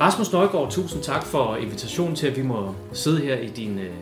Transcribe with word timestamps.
Rasmus 0.00 0.32
Nøjgaard, 0.32 0.70
tusind 0.70 1.02
tak 1.02 1.26
for 1.26 1.56
invitationen 1.56 2.16
til, 2.16 2.26
at 2.26 2.36
vi 2.36 2.42
må 2.42 2.74
sidde 2.92 3.20
her 3.20 3.36
i 3.36 3.46
din 3.46 3.78
øh, 3.78 3.94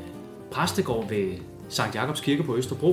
præstegård 0.50 1.08
ved 1.08 1.32
Sankt 1.68 1.94
Jakobs 1.94 2.20
Kirke 2.20 2.42
på 2.42 2.56
Østerbro. 2.56 2.90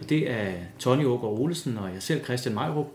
Og 0.00 0.08
det 0.08 0.30
er 0.30 0.52
Tony 0.78 1.04
Ågaard 1.04 1.38
Olesen 1.40 1.78
og 1.78 1.92
jeg 1.94 2.02
selv, 2.02 2.24
Christian 2.24 2.54
Majrup. 2.54 2.86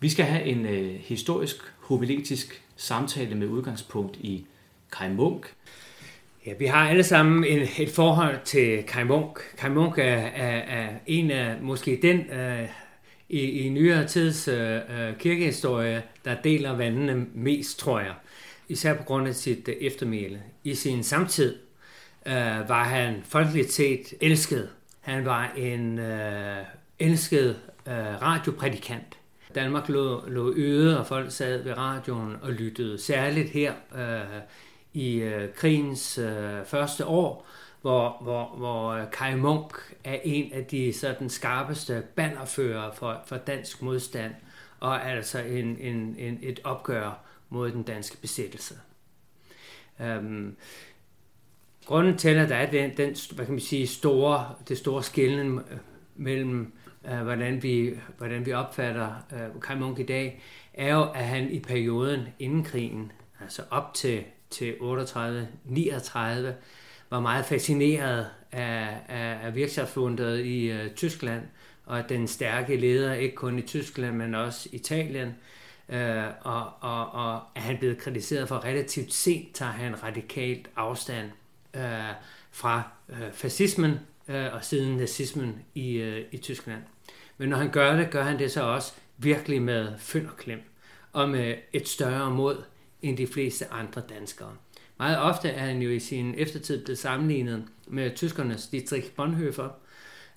Vi 0.00 0.08
skal 0.08 0.24
have 0.24 0.44
en 0.44 0.66
øh, 0.66 0.94
historisk, 0.94 1.56
homiletisk 1.80 2.62
samtale 2.76 3.34
med 3.34 3.46
udgangspunkt 3.46 4.16
i 4.16 4.46
Kai 4.92 5.08
Munk. 5.08 5.54
Ja, 6.46 6.52
vi 6.58 6.66
har 6.66 6.88
alle 6.88 7.04
sammen 7.04 7.44
en, 7.44 7.68
et 7.78 7.90
forhold 7.90 8.38
til 8.44 8.82
Kai 8.82 9.04
Munk. 9.04 9.38
Kai 9.58 9.70
Munk 9.70 9.98
er, 9.98 10.02
er, 10.02 10.58
er 10.58 10.88
en 11.06 11.30
af 11.30 11.60
måske 11.60 11.98
den 12.02 12.18
øh, 12.18 12.68
i, 13.28 13.40
i 13.40 13.68
nyere 13.68 14.06
tids 14.06 14.48
øh, 14.48 14.76
øh 14.76 15.16
kirkehistorie, 15.18 16.02
der 16.24 16.34
deler 16.44 16.76
vandene 16.76 17.26
mest, 17.34 17.78
tror 17.78 18.00
jeg. 18.00 18.12
Især 18.68 18.94
på 18.94 19.02
grund 19.02 19.28
af 19.28 19.34
sit 19.34 19.68
øh, 19.68 19.74
eftermæle. 19.74 20.42
I 20.64 20.74
sin 20.74 21.02
samtid 21.02 21.56
øh, 22.26 22.68
var 22.68 22.84
han 22.84 23.22
folkeligt 23.24 23.72
set 23.72 24.14
elsket. 24.20 24.68
Han 25.00 25.24
var 25.24 25.52
en 25.56 25.98
øh, 25.98 26.64
elsket 26.98 27.60
øh, 27.86 28.22
radioprædikant. 28.22 29.18
Danmark 29.54 29.88
lå, 29.88 30.28
lå 30.28 30.54
øde, 30.56 31.00
og 31.00 31.06
folk 31.06 31.32
sad 31.32 31.62
ved 31.62 31.78
radioen 31.78 32.36
og 32.42 32.52
lyttede. 32.52 32.98
Særligt 32.98 33.50
her 33.50 33.72
øh, 33.94 34.40
i 34.92 35.16
øh, 35.16 35.54
krigens 35.54 36.18
øh, 36.18 36.64
første 36.66 37.06
år, 37.06 37.46
hvor, 37.80 38.18
hvor, 38.22 38.54
hvor 38.56 38.90
øh, 38.90 39.10
Kai 39.12 39.34
Munk 39.34 39.94
er 40.04 40.18
en 40.24 40.52
af 40.52 40.64
de 40.64 40.92
sådan 40.92 41.28
skarpeste 41.28 42.02
bannerfører 42.16 42.92
for, 42.92 43.22
for 43.26 43.36
dansk 43.36 43.82
modstand, 43.82 44.32
og 44.80 45.10
altså 45.10 45.38
en, 45.38 45.76
en, 45.80 46.16
en, 46.18 46.38
et 46.42 46.60
opgør 46.64 47.27
mod 47.48 47.70
den 47.70 47.82
danske 47.82 48.16
besættelse. 48.16 48.74
Øhm, 50.00 50.56
grunden 51.86 52.18
til, 52.18 52.28
at 52.28 52.48
der 52.48 52.56
er 52.56 52.70
den, 52.70 52.96
den 52.96 53.16
hvad 53.34 53.44
kan 53.44 53.54
man 53.54 53.60
sige, 53.60 53.86
store, 53.86 54.54
det 54.68 54.78
store 54.78 55.02
skillen 55.02 55.58
øh, 55.58 55.78
mellem, 56.16 56.72
øh, 57.10 57.20
hvordan, 57.20 57.62
vi, 57.62 57.94
hvordan 58.18 58.46
vi 58.46 58.52
opfatter 58.52 59.12
øh, 59.32 59.60
Kai 59.62 59.78
Munk 59.78 59.98
i 59.98 60.02
dag, 60.02 60.42
er 60.74 60.94
jo, 60.94 61.02
at 61.02 61.24
han 61.24 61.50
i 61.50 61.60
perioden 61.60 62.20
inden 62.38 62.64
krigen, 62.64 63.12
altså 63.40 63.62
op 63.70 63.94
til, 63.94 64.24
til 64.50 64.72
38-39, 64.72 64.76
var 67.10 67.20
meget 67.20 67.44
fascineret 67.44 68.26
af, 68.52 68.96
af, 69.08 69.38
af 69.42 69.54
virksomhedsfundet 69.54 70.44
i 70.44 70.70
øh, 70.70 70.90
Tyskland, 70.90 71.42
og 71.84 72.08
den 72.08 72.28
stærke 72.28 72.76
leder, 72.76 73.14
ikke 73.14 73.34
kun 73.34 73.58
i 73.58 73.62
Tyskland, 73.62 74.16
men 74.16 74.34
også 74.34 74.68
Italien, 74.72 75.28
øh, 75.28 75.34
Øh, 75.88 76.24
og, 76.40 76.72
og, 76.80 77.10
og 77.12 77.40
er 77.54 77.60
han 77.60 77.78
blevet 77.78 77.98
kritiseret 77.98 78.48
for 78.48 78.64
relativt 78.64 79.12
sent, 79.12 79.54
tager 79.54 79.72
han 79.72 80.02
radikalt 80.02 80.70
afstand 80.76 81.30
øh, 81.74 81.82
fra 82.50 82.82
øh, 83.08 83.32
fascismen 83.32 83.94
øh, 84.28 84.54
og 84.54 84.64
siden 84.64 84.96
nazismen 84.96 85.64
i, 85.74 85.92
øh, 85.92 86.24
i 86.32 86.36
Tyskland. 86.36 86.82
Men 87.38 87.48
når 87.48 87.56
han 87.56 87.70
gør 87.70 87.96
det, 87.96 88.10
gør 88.10 88.22
han 88.22 88.38
det 88.38 88.52
så 88.52 88.62
også 88.62 88.92
virkelig 89.16 89.62
med 89.62 89.92
fynd 89.98 90.26
og 90.26 90.36
klem, 90.36 90.60
og 91.12 91.28
med 91.28 91.54
et 91.72 91.88
større 91.88 92.30
mod 92.30 92.62
end 93.02 93.16
de 93.16 93.26
fleste 93.26 93.72
andre 93.72 94.02
danskere. 94.08 94.56
Meget 94.98 95.18
ofte 95.18 95.48
er 95.48 95.66
han 95.66 95.82
jo 95.82 95.90
i 95.90 95.98
sin 95.98 96.34
eftertid 96.38 96.84
blevet 96.84 96.98
sammenlignet 96.98 97.64
med 97.86 98.16
tyskernes 98.16 98.66
Dietrich 98.66 99.10
Bonhoeffer, 99.10 99.68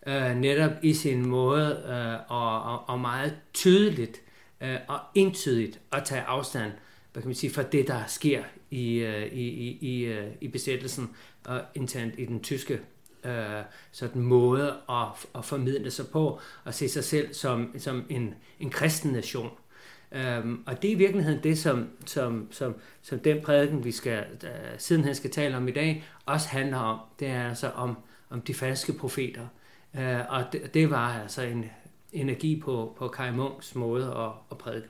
øh, 0.07 0.35
netop 0.35 0.71
i 0.81 0.93
sin 0.93 1.25
måde 1.25 1.83
øh, 1.87 2.31
og, 2.37 2.63
og, 2.63 2.89
og 2.89 2.99
meget 2.99 3.35
tydeligt 3.53 4.21
øh, 4.61 4.77
og 4.87 4.99
entydigt 5.15 5.79
at 5.91 6.03
tage 6.03 6.21
afstand 6.21 6.71
hvad 7.13 7.23
kan 7.23 7.29
man 7.29 7.35
sige, 7.35 7.53
fra 7.53 7.63
det, 7.63 7.87
der 7.87 8.03
sker 8.07 8.43
i, 8.69 8.95
øh, 8.95 9.25
i, 9.25 9.47
i, 9.49 9.77
i, 9.81 10.03
øh, 10.03 10.27
i 10.41 10.47
besættelsen 10.47 11.09
og 11.45 11.61
internt 11.75 12.13
i 12.17 12.25
den 12.25 12.43
tyske 12.43 12.79
øh, 13.23 13.63
sådan 13.91 14.21
måde 14.21 14.73
at, 14.89 15.07
at 15.35 15.45
formidle 15.45 15.91
sig 15.91 16.07
på 16.07 16.39
og 16.63 16.73
se 16.73 16.89
sig 16.89 17.03
selv 17.03 17.33
som, 17.33 17.73
som 17.77 18.05
en, 18.09 18.33
en 18.59 18.69
kristen 18.69 19.11
nation. 19.11 19.51
Um, 20.43 20.63
og 20.67 20.81
det 20.81 20.87
er 20.87 20.91
i 20.91 20.97
virkeligheden 20.97 21.43
det, 21.43 21.57
som, 21.57 21.89
som, 22.05 22.47
som, 22.51 22.75
som 23.01 23.19
den 23.19 23.41
prædiken, 23.41 23.83
vi 23.83 23.91
skal, 23.91 24.25
uh, 24.43 24.49
sidenhen 24.77 25.15
skal 25.15 25.31
tale 25.31 25.57
om 25.57 25.67
i 25.67 25.71
dag, 25.71 26.03
også 26.25 26.47
handler 26.47 26.77
om. 26.77 26.99
Det 27.19 27.27
er 27.27 27.49
altså 27.49 27.69
om, 27.69 27.97
om 28.29 28.41
de 28.41 28.53
falske 28.53 28.93
profeter. 28.93 29.47
Uh, 29.93 30.29
og 30.29 30.43
det, 30.51 30.73
det 30.73 30.89
var 30.89 31.19
altså 31.21 31.41
en, 31.41 31.65
energi 32.11 32.61
på, 32.65 32.95
på 32.97 33.07
Kai 33.07 33.31
Munks 33.31 33.75
måde 33.75 34.05
at, 34.05 34.31
at 34.51 34.57
prædike. 34.57 34.87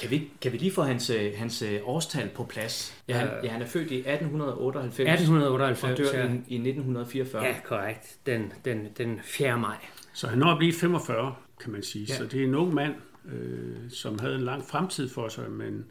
Kan 0.00 0.10
vi, 0.10 0.30
kan 0.40 0.52
vi 0.52 0.58
lige 0.58 0.72
få 0.72 0.82
hans, 0.82 1.10
øh, 1.10 1.32
hans 1.36 1.62
øh, 1.62 1.80
årstal 1.84 2.28
på 2.34 2.44
plads? 2.44 3.02
Ja, 3.08 3.18
han, 3.18 3.28
ja, 3.44 3.48
han 3.48 3.62
er 3.62 3.66
født 3.66 3.90
i 3.90 3.96
1898, 3.96 4.98
1898 5.00 5.82
og 5.82 5.98
dør 5.98 6.18
ja. 6.18 6.24
i, 6.24 6.28
i 6.28 6.54
1944. 6.54 7.44
Ja, 7.44 7.54
korrekt. 7.64 8.16
Den, 8.26 8.52
den, 8.64 8.88
den 8.98 9.20
4. 9.24 9.58
maj. 9.58 9.76
Så 10.12 10.26
han 10.26 10.38
når 10.38 10.52
at 10.52 10.58
blive 10.58 10.72
45, 10.72 11.34
kan 11.60 11.72
man 11.72 11.82
sige. 11.82 12.06
Ja. 12.08 12.16
Så 12.16 12.24
det 12.24 12.40
er 12.40 12.44
en 12.44 12.54
ung 12.54 12.74
mand, 12.74 12.94
øh, 13.32 13.76
som 13.90 14.18
havde 14.18 14.34
en 14.34 14.40
lang 14.44 14.64
fremtid 14.64 15.08
for 15.08 15.28
sig, 15.28 15.50
men, 15.50 15.84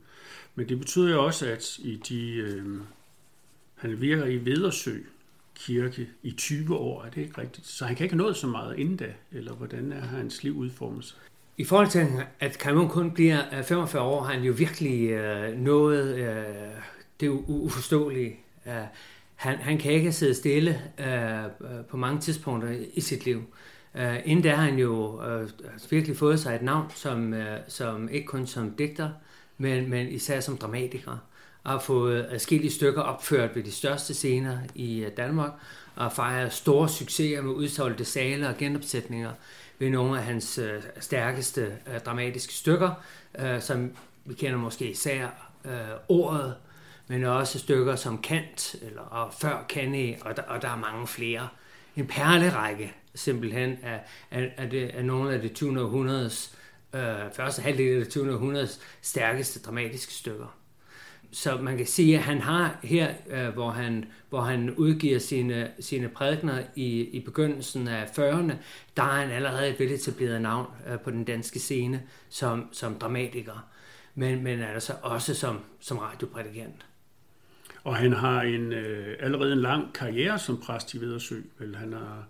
men 0.55 0.69
det 0.69 0.79
betyder 0.79 1.11
jo 1.11 1.25
også, 1.25 1.47
at 1.47 1.77
i 1.77 1.95
de, 2.09 2.31
øh, 2.31 2.65
han 3.75 4.01
virker 4.01 4.25
i 4.25 4.45
Vedersø, 4.45 4.99
kirke 5.55 6.07
i 6.23 6.31
20 6.31 6.75
år, 6.77 7.03
er 7.03 7.09
det 7.09 7.21
ikke 7.21 7.41
rigtigt? 7.41 7.67
Så 7.67 7.85
han 7.85 7.95
kan 7.95 8.03
ikke 8.03 8.15
nå 8.15 8.33
så 8.33 8.47
meget 8.47 8.77
inden 8.77 8.97
da, 8.97 9.13
eller 9.31 9.53
hvordan 9.53 9.91
er 9.91 10.01
hans 10.01 10.43
liv 10.43 10.57
udformet 10.57 11.05
sig? 11.05 11.17
I 11.57 11.63
forhold 11.63 11.87
til, 11.87 12.07
at 12.39 12.53
Cameron 12.53 12.89
kun 12.89 13.11
bliver 13.11 13.39
øh, 13.57 13.63
45 13.63 14.03
år, 14.03 14.23
har 14.23 14.33
han 14.33 14.43
jo 14.43 14.53
virkelig 14.53 15.09
øh, 15.09 15.57
nået 15.57 16.15
øh, 16.15 16.45
det 17.19 17.29
uforståelige. 17.29 18.39
Uh, 18.65 18.71
han, 19.35 19.57
han 19.57 19.77
kan 19.77 19.91
ikke 19.91 20.11
sidde 20.11 20.33
stille 20.33 20.81
øh, 20.99 21.43
øh, 21.43 21.85
på 21.89 21.97
mange 21.97 22.21
tidspunkter 22.21 22.75
i 22.93 23.01
sit 23.01 23.25
liv. 23.25 23.43
Øh, 23.95 24.19
inden 24.25 24.43
da 24.43 24.55
har 24.55 24.63
han 24.63 24.79
jo 24.79 25.23
øh, 25.23 25.49
virkelig 25.89 26.17
fået 26.17 26.39
sig 26.39 26.55
et 26.55 26.61
navn, 26.61 26.91
som, 26.95 27.33
øh, 27.33 27.59
som 27.67 28.09
ikke 28.09 28.25
kun 28.25 28.47
som 28.47 28.71
digter, 28.71 29.09
men, 29.57 29.89
men 29.89 30.07
især 30.07 30.39
som 30.39 30.57
dramatiker 30.57 31.17
og 31.63 31.71
har 31.71 31.79
fået 31.79 32.27
adskillige 32.29 32.71
stykker 32.71 33.01
opført 33.01 33.55
ved 33.55 33.63
de 33.63 33.71
største 33.71 34.13
scener 34.13 34.57
i 34.75 34.99
øh, 34.99 35.11
Danmark, 35.17 35.51
og 35.95 36.11
fejrer 36.11 36.49
store 36.49 36.89
succeser 36.89 37.41
med 37.41 37.51
udsolgte 37.51 38.05
saler 38.05 38.49
og 38.49 38.57
genopsætninger 38.57 39.31
ved 39.79 39.89
nogle 39.89 40.17
af 40.17 40.23
hans 40.23 40.57
øh, 40.57 40.83
stærkeste 40.99 41.77
øh, 41.87 41.99
dramatiske 41.99 42.53
stykker, 42.53 42.91
øh, 43.39 43.61
som 43.61 43.91
vi 44.25 44.33
kender 44.33 44.57
måske 44.57 44.91
især 44.91 45.27
øh, 45.65 45.71
ordet, 46.09 46.55
men 47.07 47.23
også 47.23 47.59
stykker 47.59 47.95
som 47.95 48.21
Kant 48.21 48.75
eller 48.81 49.01
og 49.01 49.33
før 49.33 49.65
Kanye, 49.69 50.17
og 50.21 50.35
der, 50.35 50.41
og 50.41 50.61
der 50.61 50.69
er 50.69 50.77
mange 50.77 51.07
flere. 51.07 51.47
En 51.95 52.07
perlerække 52.07 52.93
simpelthen 53.15 53.77
af, 53.83 54.01
af, 54.31 54.53
af, 54.57 54.69
det, 54.69 54.89
af 54.89 55.05
nogle 55.05 55.33
af 55.33 55.41
det 55.41 55.53
20. 55.53 55.81
århundredes, 55.81 56.57
øh, 56.93 57.01
første 57.33 57.61
halvdel 57.61 57.93
af 57.93 58.03
det 58.03 58.09
20. 58.09 58.33
århundredes 58.33 58.79
stærkeste 59.01 59.59
dramatiske 59.59 60.13
stykker 60.13 60.60
så 61.31 61.57
man 61.57 61.77
kan 61.77 61.85
sige, 61.85 62.17
at 62.17 62.23
han 62.23 62.41
har 62.41 62.79
her, 62.83 63.13
øh, 63.29 63.47
hvor, 63.47 63.69
han, 63.69 64.05
hvor 64.29 64.41
han 64.41 64.71
udgiver 64.71 65.19
sine, 65.19 65.71
sine 65.79 66.09
prædikner 66.09 66.63
i, 66.75 67.01
i 67.01 67.19
begyndelsen 67.19 67.87
af 67.87 68.05
40'erne, 68.05 68.53
der 68.97 69.03
er 69.03 69.21
han 69.21 69.31
allerede 69.31 69.69
et 69.69 69.79
veletableret 69.79 70.41
navn 70.41 70.67
øh, 70.87 70.99
på 70.99 71.11
den 71.11 71.23
danske 71.23 71.59
scene 71.59 72.01
som, 72.29 72.67
som 72.71 72.95
dramatiker, 72.95 73.67
men, 74.15 74.43
men 74.43 74.61
altså 74.61 74.93
også 75.01 75.33
som, 75.33 75.59
som 75.79 75.97
radioprædikant. 75.97 76.85
Og 77.83 77.95
han 77.95 78.13
har 78.13 78.41
en, 78.41 78.73
øh, 78.73 79.17
allerede 79.19 79.53
en 79.53 79.61
lang 79.61 79.93
karriere 79.93 80.39
som 80.39 80.57
præst 80.57 80.93
i 80.93 81.01
Vedersø. 81.01 81.41
Vel, 81.59 81.75
han 81.75 81.93
har, 81.93 82.27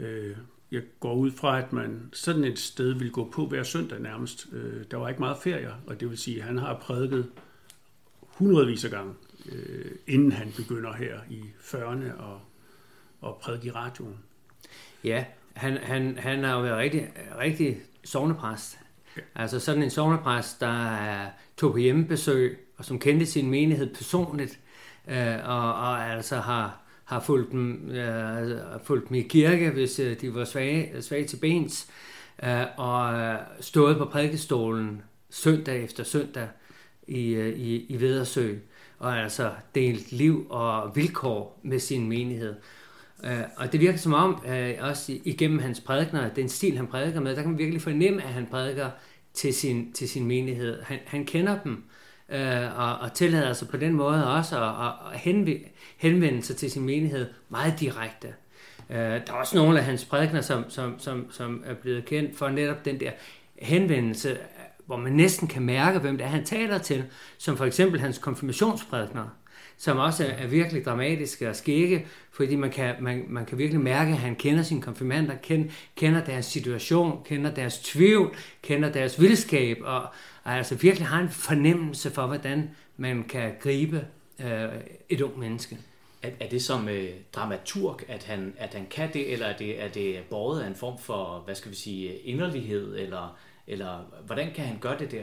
øh, 0.00 0.36
jeg 0.70 0.82
går 1.00 1.14
ud 1.14 1.30
fra, 1.30 1.58
at 1.58 1.72
man 1.72 2.10
sådan 2.12 2.44
et 2.44 2.58
sted 2.58 2.92
vil 2.92 3.10
gå 3.10 3.30
på 3.34 3.46
hver 3.46 3.62
søndag 3.62 4.00
nærmest. 4.00 4.46
Øh, 4.52 4.84
der 4.90 4.96
var 4.96 5.08
ikke 5.08 5.20
meget 5.20 5.36
ferier, 5.42 5.72
og 5.86 6.00
det 6.00 6.10
vil 6.10 6.18
sige, 6.18 6.38
at 6.38 6.44
han 6.44 6.58
har 6.58 6.78
prædiket 6.78 7.30
hundredvis 8.38 8.84
af 8.84 8.90
gange, 8.90 9.14
øh, 9.52 9.90
inden 10.06 10.32
han 10.32 10.52
begynder 10.56 10.92
her 10.92 11.18
i 11.30 11.42
40'erne 11.60 12.22
og, 12.22 12.40
og 13.20 13.38
prædike 13.42 13.66
i 13.66 13.70
radioen. 13.70 14.18
Ja, 15.04 15.24
han, 15.52 15.76
han, 15.76 16.18
han 16.18 16.44
har 16.44 16.54
jo 16.54 16.62
været 16.62 16.78
rigtig, 16.78 17.08
rigtig 17.38 17.80
sovnepræst. 18.04 18.78
Ja. 19.16 19.22
Altså 19.34 19.60
sådan 19.60 19.82
en 19.82 19.90
sovnepræst, 19.90 20.60
der 20.60 21.26
tog 21.56 21.72
på 21.72 21.78
hjemmebesøg, 21.78 22.58
og 22.76 22.84
som 22.84 22.98
kendte 22.98 23.26
sin 23.26 23.50
menighed 23.50 23.94
personligt, 23.94 24.60
øh, 25.08 25.48
og, 25.48 25.74
og 25.74 26.12
altså 26.12 26.36
har, 26.36 26.80
har 27.04 27.20
fulgt 27.20 27.52
dem, 27.52 27.90
øh, 27.90 28.60
fulgt 28.84 29.08
dem 29.08 29.14
i 29.14 29.22
kirke, 29.22 29.70
hvis 29.70 29.98
øh, 29.98 30.20
de 30.20 30.34
var 30.34 30.44
svage, 30.44 31.02
svage 31.02 31.26
til 31.26 31.36
bens, 31.36 31.90
øh, 32.42 32.64
og 32.76 33.14
øh, 33.14 33.38
stået 33.60 33.98
på 33.98 34.04
prædikestolen 34.04 35.02
søndag 35.30 35.84
efter 35.84 36.04
søndag, 36.04 36.48
Øh, 37.08 37.14
i, 37.14 37.46
i, 37.48 37.86
i 37.88 38.00
Vedersø, 38.00 38.54
og 38.98 39.18
altså 39.18 39.50
delt 39.74 40.12
liv 40.12 40.46
og 40.50 40.96
vilkår 40.96 41.60
med 41.62 41.78
sin 41.78 42.08
menighed. 42.08 42.54
Øh, 43.24 43.40
og 43.56 43.72
det 43.72 43.80
virker 43.80 43.98
som 43.98 44.14
om, 44.14 44.44
øh, 44.48 44.74
også 44.80 45.18
igennem 45.24 45.58
hans 45.58 45.80
prædikner, 45.80 46.28
den 46.28 46.48
stil 46.48 46.76
han 46.76 46.86
prædiker 46.86 47.20
med, 47.20 47.36
der 47.36 47.42
kan 47.42 47.50
man 47.50 47.58
virkelig 47.58 47.82
fornemme, 47.82 48.22
at 48.22 48.28
han 48.28 48.46
prædiker 48.46 48.90
til 49.34 49.54
sin, 49.54 49.92
til 49.92 50.08
sin 50.08 50.26
menighed. 50.26 50.82
Han, 50.82 50.98
han 51.06 51.24
kender 51.24 51.58
dem, 51.64 51.84
øh, 52.28 52.78
og, 52.78 52.98
og 52.98 53.12
tillader 53.12 53.52
sig 53.52 53.68
på 53.68 53.76
den 53.76 53.92
måde 53.92 54.34
også 54.34 54.64
at, 54.64 54.92
at 55.12 55.18
henvende, 55.18 55.64
henvende 55.96 56.42
sig 56.42 56.56
til 56.56 56.70
sin 56.70 56.84
menighed 56.84 57.26
meget 57.48 57.80
direkte. 57.80 58.28
Øh, 58.90 58.96
der 58.96 59.22
er 59.28 59.32
også 59.32 59.56
nogle 59.56 59.78
af 59.78 59.84
hans 59.84 60.04
prædikner, 60.04 60.40
som, 60.40 60.64
som, 60.70 60.98
som, 60.98 61.26
som 61.30 61.62
er 61.66 61.74
blevet 61.74 62.04
kendt 62.04 62.36
for 62.36 62.48
netop 62.48 62.84
den 62.84 63.00
der 63.00 63.10
henvendelse, 63.58 64.38
hvor 64.86 64.96
man 64.96 65.12
næsten 65.12 65.48
kan 65.48 65.62
mærke, 65.62 65.98
hvem 65.98 66.16
det 66.16 66.24
er, 66.24 66.28
han 66.28 66.44
taler 66.44 66.78
til, 66.78 67.04
som 67.38 67.56
for 67.56 67.64
eksempel 67.64 68.00
hans 68.00 68.18
konfirmationsprædikner, 68.18 69.28
som 69.76 69.98
også 69.98 70.26
er 70.38 70.46
virkelig 70.46 70.84
dramatiske 70.84 71.48
og 71.48 71.56
skægge, 71.56 72.06
fordi 72.32 72.56
man 72.56 72.70
kan, 72.70 72.94
man, 73.00 73.24
man 73.28 73.46
kan 73.46 73.58
virkelig 73.58 73.80
mærke, 73.80 74.10
at 74.10 74.18
han 74.18 74.36
kender 74.36 74.62
sine 74.62 74.82
konfirmander, 74.82 75.34
kender, 75.42 75.70
kender 75.96 76.24
deres 76.24 76.46
situation, 76.46 77.24
kender 77.24 77.54
deres 77.54 77.78
tvivl, 77.78 78.36
kender 78.62 78.92
deres 78.92 79.20
vildskab, 79.20 79.78
og, 79.82 80.02
og 80.44 80.52
altså 80.52 80.74
virkelig 80.74 81.08
har 81.08 81.20
en 81.20 81.30
fornemmelse 81.30 82.10
for, 82.10 82.26
hvordan 82.26 82.70
man 82.96 83.24
kan 83.28 83.52
gribe 83.60 84.06
øh, 84.40 84.68
et 85.08 85.20
ung 85.20 85.38
menneske. 85.38 85.78
Er, 86.22 86.30
er 86.40 86.48
det 86.48 86.62
som 86.62 86.88
øh, 86.88 87.10
dramaturg, 87.32 88.00
at 88.08 88.24
han, 88.24 88.54
at 88.58 88.74
han 88.74 88.86
kan 88.90 89.12
det, 89.12 89.32
eller 89.32 89.46
er 89.46 89.56
det, 89.56 89.82
er 89.82 89.88
det 89.88 90.16
båret 90.30 90.62
af 90.62 90.66
en 90.66 90.74
form 90.74 90.98
for, 90.98 91.42
hvad 91.44 91.54
skal 91.54 91.70
vi 91.70 91.76
sige, 91.76 92.16
inderlighed, 92.16 92.98
eller, 92.98 93.38
eller 93.66 93.98
hvordan 94.26 94.52
kan 94.54 94.64
han 94.64 94.78
gøre 94.80 94.98
det 94.98 95.10
der? 95.10 95.22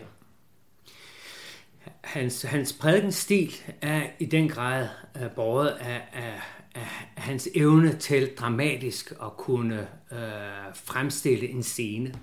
Hans, 2.02 2.42
hans 2.42 2.74
prædikenstil 2.74 3.54
er 3.82 4.04
i 4.20 4.26
den 4.26 4.50
grad 4.50 4.88
uh, 5.16 5.32
båret 5.36 5.70
af, 5.70 6.02
af, 6.14 6.42
af 6.76 6.88
hans 7.16 7.50
evne 7.56 7.94
til 7.96 8.36
dramatisk 8.40 9.12
at 9.12 9.38
kunne 9.38 9.88
uh, 10.12 10.18
fremstille 10.74 11.50
en 11.50 11.64
scene. 11.64 12.14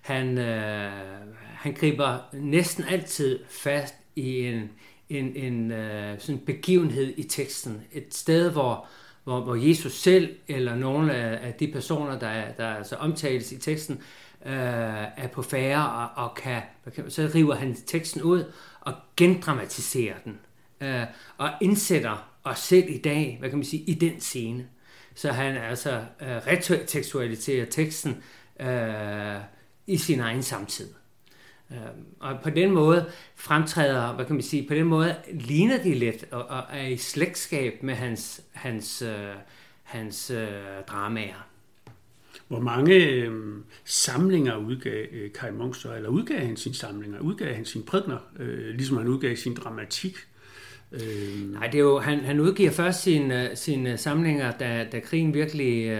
Han, 0.00 0.38
uh, 0.38 1.34
han 1.44 1.74
griber 1.74 2.18
næsten 2.32 2.84
altid 2.84 3.38
fast 3.48 3.94
i 4.16 4.40
en, 4.40 4.70
en, 5.08 5.36
en 5.36 5.70
uh, 5.70 6.18
sådan 6.18 6.38
begivenhed 6.46 7.14
i 7.16 7.22
teksten. 7.22 7.82
Et 7.92 8.14
sted, 8.14 8.50
hvor, 8.52 8.86
hvor, 9.24 9.40
hvor 9.40 9.54
Jesus 9.54 9.92
selv 9.92 10.36
eller 10.48 10.74
nogle 10.74 11.14
af, 11.14 11.46
af 11.46 11.54
de 11.54 11.72
personer, 11.72 12.18
der, 12.18 12.52
der 12.52 12.68
altså 12.68 12.96
omtales 12.96 13.52
i 13.52 13.58
teksten, 13.58 14.02
øh, 14.46 14.52
er 15.16 15.28
på 15.32 15.42
færre 15.42 15.90
og, 15.90 16.24
og 16.24 16.34
kan, 16.34 16.62
så 17.08 17.30
river 17.34 17.54
han 17.54 17.74
teksten 17.74 18.22
ud 18.22 18.52
og 18.80 18.94
gendramatiserer 19.16 20.16
den. 20.24 20.38
øh, 20.80 21.02
og 21.38 21.50
indsætter 21.60 22.30
os 22.44 22.58
selv 22.58 22.90
i 22.90 22.98
dag, 22.98 23.36
hvad 23.40 23.48
kan 23.48 23.58
man 23.58 23.64
sige, 23.64 23.82
i 23.82 23.94
den 23.94 24.20
scene. 24.20 24.66
Så 25.14 25.32
han 25.32 25.56
altså 25.56 26.04
øh, 26.20 26.28
retekstualiserer 26.28 27.66
teksten 27.66 28.22
øh, 28.60 29.40
i 29.86 29.96
sin 29.96 30.20
egen 30.20 30.42
samtid. 30.42 30.88
Øh, 31.70 31.78
og 32.20 32.40
på 32.42 32.50
den 32.50 32.70
måde 32.70 33.10
fremtræder, 33.34 34.12
hvad 34.12 34.24
kan 34.24 34.34
man 34.34 34.42
sige, 34.42 34.68
på 34.68 34.74
den 34.74 34.86
måde 34.86 35.16
ligner 35.32 35.82
de 35.82 35.94
lidt 35.94 36.24
og, 36.30 36.46
og 36.46 36.62
er 36.72 36.86
i 36.86 36.96
slægtskab 36.96 37.82
med 37.82 37.94
hans, 37.94 38.40
hans, 38.52 39.02
øh, 39.02 39.34
hans 39.82 40.30
øh, 40.30 40.48
dramaer. 40.88 41.46
Hvor 42.48 42.60
mange 42.60 42.94
øh, 42.94 43.32
samlinger 43.84 44.56
udgav 44.56 45.04
øh, 45.12 45.32
Kai 45.32 45.50
Munk 45.50 45.76
så, 45.76 45.94
eller 45.94 46.08
udgav 46.08 46.38
han 46.38 46.56
sine 46.56 46.74
samlinger, 46.74 47.20
udgav 47.20 47.54
han 47.54 47.64
sine 47.64 47.84
prædner, 47.84 48.18
øh, 48.38 48.68
ligesom 48.74 48.96
han 48.96 49.08
udgav 49.08 49.36
sin 49.36 49.54
dramatik? 49.54 50.16
Øh... 50.92 51.52
Nej, 51.52 51.66
det 51.66 51.74
er 51.74 51.82
jo, 51.82 51.98
han, 51.98 52.20
han 52.20 52.40
udgiver 52.40 52.70
først 52.70 53.02
sine, 53.02 53.50
øh, 53.50 53.56
sine 53.56 53.92
øh, 53.92 53.98
samlinger, 53.98 54.50
da, 54.50 54.86
da 54.92 55.00
krigen 55.00 55.34
virkelig 55.34 55.86
øh, 55.86 55.98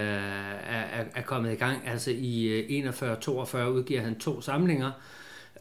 er, 0.66 1.04
er 1.14 1.22
kommet 1.22 1.52
i 1.52 1.56
gang. 1.56 1.78
Altså 1.86 2.10
i 2.10 2.46
øh, 2.46 2.88
41-42 2.88 3.58
udgiver 3.58 4.00
han 4.00 4.18
to 4.18 4.40
samlinger, 4.40 4.90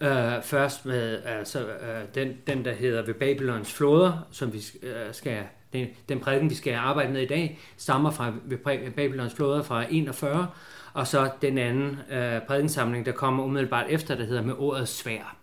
Uh, 0.02 0.44
først 0.44 0.86
med 0.86 1.24
altså, 1.24 1.66
uh, 1.66 2.16
den, 2.16 2.34
den, 2.48 2.66
der 2.66 2.74
hedder 2.74 3.06
Ved 3.06 3.14
Babylons 3.14 3.74
floder, 3.74 4.28
som 4.32 4.54
vi 4.54 4.58
uh, 4.84 4.90
skal, 5.12 5.44
den, 5.74 5.88
den 6.10 6.20
prædiken, 6.20 6.50
vi 6.50 6.56
skal 6.56 6.74
arbejde 6.74 7.14
med 7.14 7.22
i 7.22 7.26
dag, 7.26 7.60
stammer 7.78 8.12
fra 8.12 8.34
ved 8.46 8.58
Babylons 8.92 9.34
floder 9.34 9.64
fra 9.64 9.86
41, 9.90 10.48
og 10.96 11.08
så 11.08 11.32
den 11.42 11.58
anden 11.58 12.00
øh, 12.12 12.42
prædikensamling, 12.42 13.06
der 13.06 13.12
kommer 13.12 13.44
umiddelbart 13.44 13.86
efter, 13.90 14.16
der 14.16 14.26
hedder 14.26 14.42
Med 14.42 14.54
ordet 14.58 14.88
svær, 14.88 15.38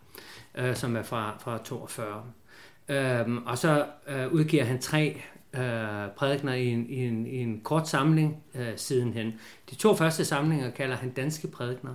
øh, 0.55 0.77
som 0.77 0.97
er 0.97 1.03
fra, 1.03 1.39
fra 1.41 1.59
42. 1.65 2.23
Øhm, 2.89 3.47
og 3.47 3.59
så 3.59 3.87
øh, 4.09 4.33
udgiver 4.33 4.65
han 4.65 4.81
tre 4.81 5.23
øh, 5.55 5.63
prædikner 6.17 6.55
i 6.55 6.67
en, 6.67 6.87
i, 6.91 7.07
en, 7.07 7.27
i 7.27 7.37
en 7.37 7.61
kort 7.61 7.89
samling 7.89 8.43
øh, 8.55 8.73
sidenhen. 8.77 9.35
De 9.71 9.75
to 9.75 9.97
første 9.97 10.25
samlinger 10.25 10.71
kalder 10.71 10.97
han 10.97 11.11
danske 11.11 11.49
prædikner, 11.49 11.95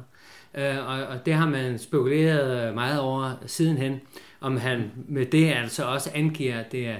øh, 0.54 0.77
og, 0.88 1.07
og 1.07 1.25
det 1.25 1.33
har 1.33 1.50
man 1.50 1.80
spekuleret 1.80 2.74
meget 2.74 3.00
over 3.00 3.33
sidenhen, 3.45 4.01
om 4.42 4.57
han 4.57 4.92
med 5.07 5.25
det 5.25 5.51
altså 5.51 5.86
også 5.86 6.12
angiver 6.15 6.63
det, 6.63 6.88
er 6.88 6.98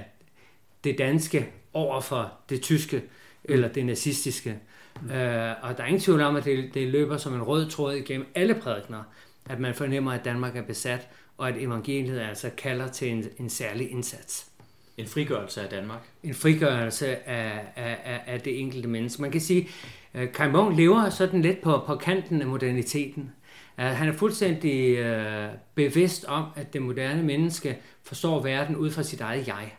det 0.84 0.98
danske 0.98 1.48
over 1.72 2.00
for 2.00 2.32
det 2.48 2.60
tyske 2.62 3.02
eller 3.44 3.68
det 3.68 3.86
nazistiske. 3.86 4.58
Mm. 5.02 5.10
Øh, 5.10 5.54
og 5.62 5.76
der 5.76 5.82
er 5.82 5.86
ingen 5.86 6.00
tvivl 6.00 6.20
om, 6.20 6.36
at 6.36 6.44
det, 6.44 6.70
det 6.74 6.88
løber 6.88 7.16
som 7.16 7.34
en 7.34 7.42
rød 7.42 7.70
tråd 7.70 7.94
igennem 7.94 8.26
alle 8.34 8.54
prædikner, 8.54 9.02
at 9.48 9.60
man 9.60 9.74
fornemmer, 9.74 10.12
at 10.12 10.24
Danmark 10.24 10.56
er 10.56 10.62
besat, 10.62 11.08
og 11.38 11.48
at 11.48 11.54
evangeliet 11.58 12.20
altså 12.20 12.50
kalder 12.56 12.88
til 12.88 13.10
en, 13.10 13.24
en 13.38 13.50
særlig 13.50 13.90
indsats. 13.90 14.46
En 14.96 15.06
frigørelse 15.06 15.62
af 15.62 15.68
Danmark? 15.68 16.00
En 16.22 16.34
frigørelse 16.34 17.28
af, 17.28 17.60
af, 17.76 17.98
af, 18.04 18.20
af 18.26 18.40
det 18.40 18.60
enkelte 18.60 18.88
menneske. 18.88 19.22
Man 19.22 19.30
kan 19.30 19.40
sige, 19.40 19.68
at 20.14 20.32
Kai 20.32 20.50
Munk 20.50 20.76
lever 20.76 21.10
sådan 21.10 21.42
lidt 21.42 21.62
på, 21.62 21.82
på 21.86 21.96
kanten 21.96 22.42
af 22.42 22.46
moderniteten. 22.46 23.32
Han 23.76 24.08
er 24.08 24.12
fuldstændig 24.12 24.96
øh, 24.96 25.48
bevidst 25.74 26.24
om, 26.24 26.44
at 26.56 26.72
det 26.72 26.82
moderne 26.82 27.22
menneske 27.22 27.78
forstår 28.02 28.42
verden 28.42 28.76
ud 28.76 28.90
fra 28.90 29.02
sit 29.02 29.20
eget 29.20 29.46
jeg. 29.46 29.72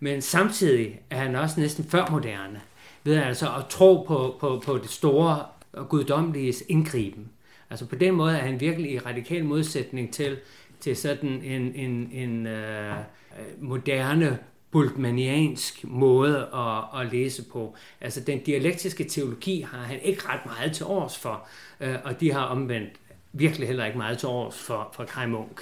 Men 0.00 0.22
samtidig 0.22 1.00
er 1.10 1.16
han 1.16 1.36
også 1.36 1.60
næsten 1.60 1.84
før 1.84 2.10
moderne, 2.10 2.60
ved 3.04 3.16
altså 3.16 3.46
at 3.46 3.66
tro 3.70 4.04
på, 4.06 4.36
på, 4.40 4.62
på 4.64 4.78
det 4.78 4.90
store 4.90 5.44
og 5.72 5.88
guddommelige 5.88 6.54
indgriben. 6.68 7.30
Altså 7.70 7.86
på 7.86 7.94
den 7.94 8.14
måde 8.14 8.36
er 8.36 8.42
han 8.42 8.60
virkelig 8.60 8.92
i 8.92 8.98
radikal 8.98 9.44
modsætning 9.44 10.12
til, 10.12 10.38
til 10.80 10.96
sådan 10.96 11.42
en, 11.42 11.74
en, 11.74 12.10
en 12.12 12.46
øh, 12.46 12.94
moderne 13.58 14.38
bultmaniansk 14.70 15.84
måde 15.84 16.48
at, 16.54 17.00
at 17.00 17.12
læse 17.12 17.44
på. 17.52 17.76
Altså 18.00 18.20
den 18.20 18.42
dialektiske 18.42 19.04
teologi 19.04 19.60
har 19.60 19.78
han 19.78 20.00
ikke 20.02 20.22
ret 20.28 20.46
meget 20.46 20.72
til 20.72 20.86
års 20.86 21.18
for, 21.18 21.48
øh, 21.80 21.94
og 22.04 22.20
de 22.20 22.32
har 22.32 22.44
omvendt 22.44 22.90
virkelig 23.32 23.66
heller 23.66 23.84
ikke 23.84 23.98
meget 23.98 24.18
til 24.18 24.28
års 24.28 24.58
for, 24.58 24.90
for 24.92 25.04
Kai 25.04 25.26
Munk. 25.26 25.60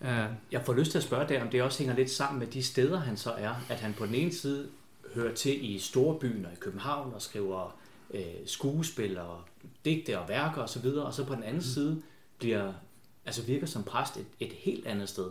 Uh, 0.00 0.08
jeg 0.52 0.62
får 0.66 0.72
lyst 0.72 0.90
til 0.90 0.98
at 0.98 1.04
spørge 1.04 1.28
dig, 1.28 1.42
om 1.42 1.48
det 1.48 1.62
også 1.62 1.78
hænger 1.78 1.96
lidt 1.96 2.10
sammen 2.10 2.38
med 2.38 2.46
de 2.46 2.62
steder, 2.62 3.00
han 3.00 3.16
så 3.16 3.30
er. 3.30 3.50
At 3.68 3.80
han 3.80 3.94
på 3.98 4.06
den 4.06 4.14
ene 4.14 4.32
side 4.32 4.68
hører 5.14 5.34
til 5.34 5.74
i 5.74 5.78
storbyen 5.78 6.46
og 6.46 6.52
i 6.52 6.60
København 6.60 7.14
og 7.14 7.22
skriver 7.22 7.78
uh, 8.10 8.20
skuespil 8.46 9.18
og 9.18 9.38
digte 9.84 10.18
og 10.18 10.28
værker 10.28 10.62
osv., 10.62 10.86
og, 10.86 11.04
og 11.04 11.14
så 11.14 11.24
på 11.24 11.34
den 11.34 11.42
anden 11.42 11.56
mm. 11.56 11.62
side 11.62 12.02
bliver, 12.38 12.72
altså 13.26 13.42
virker 13.42 13.66
som 13.66 13.84
præst 13.84 14.16
et, 14.16 14.26
et 14.40 14.52
helt 14.52 14.86
andet 14.86 15.08
sted. 15.08 15.30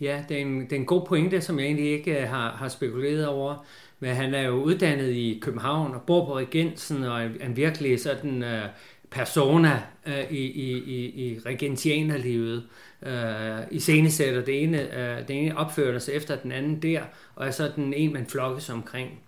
Ja, 0.00 0.24
det 0.28 0.36
er, 0.36 0.40
en, 0.40 0.60
det 0.60 0.72
er 0.72 0.76
en 0.76 0.86
god 0.86 1.06
pointe, 1.06 1.40
som 1.40 1.58
jeg 1.58 1.66
egentlig 1.66 1.92
ikke 1.92 2.22
øh, 2.22 2.28
har, 2.28 2.50
har 2.50 2.68
spekuleret 2.68 3.26
over. 3.26 3.64
Men 4.00 4.14
han 4.14 4.34
er 4.34 4.42
jo 4.42 4.54
uddannet 4.54 5.10
i 5.10 5.38
København 5.42 5.94
og 5.94 6.02
bor 6.02 6.24
på 6.24 6.38
Regensen 6.38 7.04
og 7.04 7.22
er 7.22 7.28
en 7.40 7.56
virkelig 7.56 8.00
sådan 8.00 8.42
uh, 8.42 8.70
persona 9.10 9.82
øh, 10.06 10.32
i, 10.32 10.46
i, 10.46 10.78
i, 10.78 11.26
i 11.26 11.38
regentianerlivet. 11.46 12.68
Øh, 13.02 13.58
I 13.70 13.80
scenesætter 13.80 14.44
det 14.44 14.62
ene, 14.62 14.98
øh, 14.98 15.28
den 15.28 15.36
ene 15.36 15.58
opfører 15.58 15.98
sig 15.98 16.14
efter 16.14 16.36
den 16.36 16.52
anden 16.52 16.82
der, 16.82 17.02
og 17.34 17.46
er 17.46 17.50
så 17.50 17.72
den 17.76 17.94
en, 17.94 18.12
man 18.12 18.26
flokkes 18.26 18.70
omkring. 18.70 19.20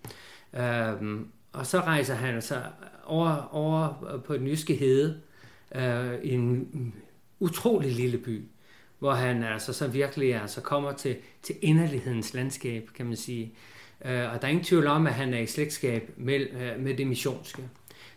Øh, 0.53 1.19
og 1.53 1.65
så 1.65 1.79
rejser 1.79 2.15
han 2.15 2.41
så 2.41 2.61
over, 3.05 3.49
over 3.55 4.21
på 4.25 4.37
den 4.37 4.47
jyske 4.47 4.75
hede 4.75 5.21
øh, 5.75 6.13
i 6.23 6.33
en 6.33 6.93
utrolig 7.39 7.91
lille 7.91 8.17
by, 8.17 8.43
hvor 8.99 9.11
han 9.13 9.43
altså 9.43 9.73
så 9.73 9.87
virkelig 9.87 10.35
altså 10.35 10.61
kommer 10.61 10.91
til, 10.91 11.15
til 11.41 11.55
inderlighedens 11.61 12.33
landskab, 12.33 12.89
kan 12.95 13.05
man 13.05 13.15
sige. 13.15 13.53
Øh, 14.05 14.33
og 14.33 14.41
der 14.41 14.47
er 14.47 14.51
ingen 14.51 14.63
tvivl 14.63 14.87
om, 14.87 15.07
at 15.07 15.13
han 15.13 15.33
er 15.33 15.39
i 15.39 15.45
slægtskab 15.45 16.09
med, 16.17 16.39
øh, 16.39 16.79
med 16.79 16.97
det 16.97 17.07
missionske. 17.07 17.61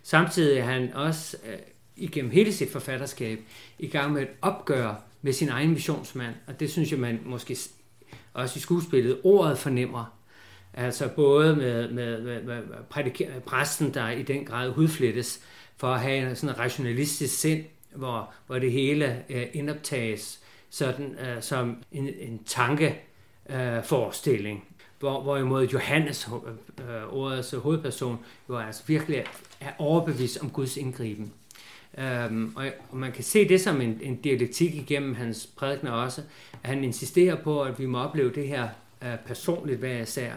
Samtidig 0.07 0.59
er 0.59 0.65
han 0.65 0.93
også 0.93 1.37
øh, 1.47 1.59
igennem 1.97 2.31
hele 2.31 2.53
sit 2.53 2.71
forfatterskab 2.71 3.39
i 3.79 3.87
gang 3.87 4.13
med 4.13 4.23
et 4.23 4.29
opgør 4.43 4.95
med 5.23 5.33
sin 5.33 5.49
egen 5.49 5.71
missionsmand, 5.71 6.35
og 6.47 6.61
det 6.61 6.71
synes 6.71 6.91
jeg, 6.91 7.01
man 7.01 7.21
måske 7.25 7.57
også 8.35 8.57
i 8.57 8.61
skuespillet 8.61 9.21
ordet 9.25 9.59
fornemmer. 9.59 10.19
Altså 10.75 11.09
både 11.09 11.57
med, 11.57 11.91
med, 11.91 12.23
med, 12.23 12.43
med 12.43 12.63
præsten, 13.47 13.95
der 13.95 14.11
i 14.11 14.23
den 14.23 14.45
grad 14.45 14.71
hudflettes 14.71 15.41
for 15.77 15.89
at 15.89 16.01
have 16.01 16.35
sådan 16.35 16.55
en 16.55 16.59
rationalistisk 16.59 17.41
sind, 17.41 17.65
hvor, 17.95 18.33
hvor 18.47 18.59
det 18.59 18.73
hele 18.73 19.25
øh, 19.29 19.47
indoptages 19.53 20.41
sådan, 20.71 21.19
øh, 21.19 21.43
som 21.43 21.77
en, 21.93 22.09
en 22.19 22.45
tankeforestilling. 22.45 24.57
Øh, 24.57 24.63
hvor, 24.99 25.23
hvorimod 25.23 25.67
Johannes, 25.67 26.29
øh, 26.29 26.33
øh, 26.97 27.13
ordets 27.13 27.51
hovedperson, 27.51 28.19
jo 28.49 28.59
altså 28.59 28.83
virkelig 28.87 29.25
er 29.65 29.73
overbevist 29.79 30.39
om 30.43 30.51
Guds 30.51 30.77
indgriben. 30.77 31.33
Øhm, 31.99 32.53
og, 32.57 32.67
og 32.91 32.97
man 32.97 33.13
kan 33.13 33.25
se 33.25 33.49
det 33.49 33.61
som 33.61 33.81
en, 33.81 34.01
en 34.03 34.17
dialektik 34.17 34.75
igennem 34.75 35.15
hans 35.15 35.47
prædikner 35.57 35.91
også, 35.91 36.23
at 36.63 36.71
han 36.71 36.85
insisterer 36.85 37.43
på, 37.43 37.63
at 37.63 37.79
vi 37.79 37.87
må 37.87 37.99
opleve 37.99 38.33
det 38.35 38.49
her 38.49 38.69
uh, 39.03 39.09
personligt 39.27 39.79
hver 39.79 40.03
især, 40.03 40.33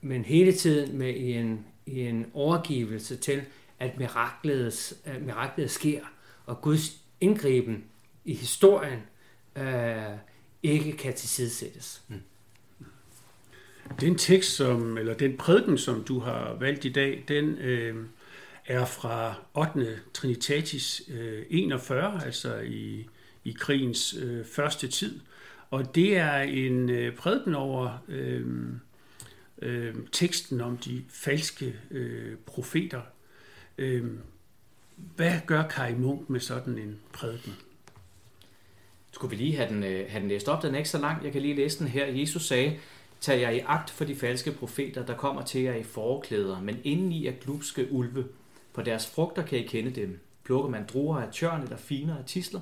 men 0.00 0.24
hele 0.24 0.52
tiden 0.52 0.98
med 0.98 1.14
i 1.14 1.32
en, 1.32 1.66
i 1.86 2.00
en 2.00 2.26
overgivelse 2.34 3.16
til, 3.16 3.42
at 3.78 3.98
miraklet, 3.98 4.92
uh, 5.06 5.26
miraklet 5.26 5.70
sker, 5.70 6.00
og 6.46 6.60
Guds 6.60 6.96
indgriben 7.20 7.84
i 8.24 8.34
historien 8.34 8.98
uh, 9.56 10.18
ikke 10.62 10.92
kan 10.92 11.14
tilsidesættes. 11.14 12.02
Mm. 12.08 12.16
Den 14.00 14.18
tekst, 14.18 14.56
som, 14.56 14.98
eller 14.98 15.14
den 15.14 15.36
prædiken, 15.36 15.78
som 15.78 16.04
du 16.04 16.18
har 16.18 16.56
valgt 16.60 16.84
i 16.84 16.92
dag, 16.92 17.24
den 17.28 17.58
øh, 17.58 17.96
er 18.66 18.84
fra 18.84 19.34
8. 19.54 19.98
Trinitatis 20.14 21.02
øh, 21.08 21.42
41, 21.50 22.24
altså 22.24 22.58
i, 22.58 23.06
i 23.44 23.56
krigens 23.58 24.14
øh, 24.14 24.44
første 24.44 24.88
tid. 24.88 25.20
Og 25.70 25.94
det 25.94 26.16
er 26.16 26.40
en 26.40 26.90
øh, 26.90 27.16
prædiken 27.16 27.54
over 27.54 27.98
øh, 28.08 28.46
øh, 29.62 29.94
teksten 30.12 30.60
om 30.60 30.76
de 30.76 31.04
falske 31.08 31.74
øh, 31.90 32.36
profeter. 32.46 33.00
Øh, 33.78 34.04
hvad 34.96 35.40
gør 35.46 35.62
Kai 35.62 35.94
Munk 35.94 36.30
med 36.30 36.40
sådan 36.40 36.78
en 36.78 36.98
prædiken? 37.12 37.56
Skulle 39.10 39.36
vi 39.36 39.44
lige 39.44 39.56
have 39.56 39.68
den, 39.68 39.84
øh, 39.84 40.06
have 40.08 40.20
den 40.20 40.28
læst 40.28 40.48
op? 40.48 40.62
Den 40.62 40.74
er 40.74 40.78
ikke 40.78 40.90
så 40.90 40.98
lang. 40.98 41.24
Jeg 41.24 41.32
kan 41.32 41.42
lige 41.42 41.54
læse 41.54 41.78
den 41.78 41.88
her. 41.88 42.06
Jesus 42.06 42.46
sagde, 42.46 42.78
Tag 43.24 43.40
jer 43.40 43.50
i 43.50 43.58
agt 43.66 43.90
for 43.90 44.04
de 44.04 44.16
falske 44.16 44.52
profeter, 44.52 45.06
der 45.06 45.16
kommer 45.16 45.42
til 45.42 45.62
jer 45.62 45.74
i 45.74 45.82
forklæder, 45.82 46.60
men 46.60 46.80
indeni 46.84 47.26
er 47.26 47.32
glupske 47.32 47.88
ulve. 47.92 48.24
På 48.74 48.82
deres 48.82 49.06
frugter 49.06 49.42
kan 49.42 49.58
I 49.58 49.62
kende 49.62 49.90
dem. 49.90 50.20
Plukker 50.44 50.70
man 50.70 50.86
druer 50.86 51.18
af 51.18 51.32
tørn 51.32 51.62
eller 51.62 51.76
finer 51.76 52.18
af 52.18 52.24
tisler? 52.24 52.60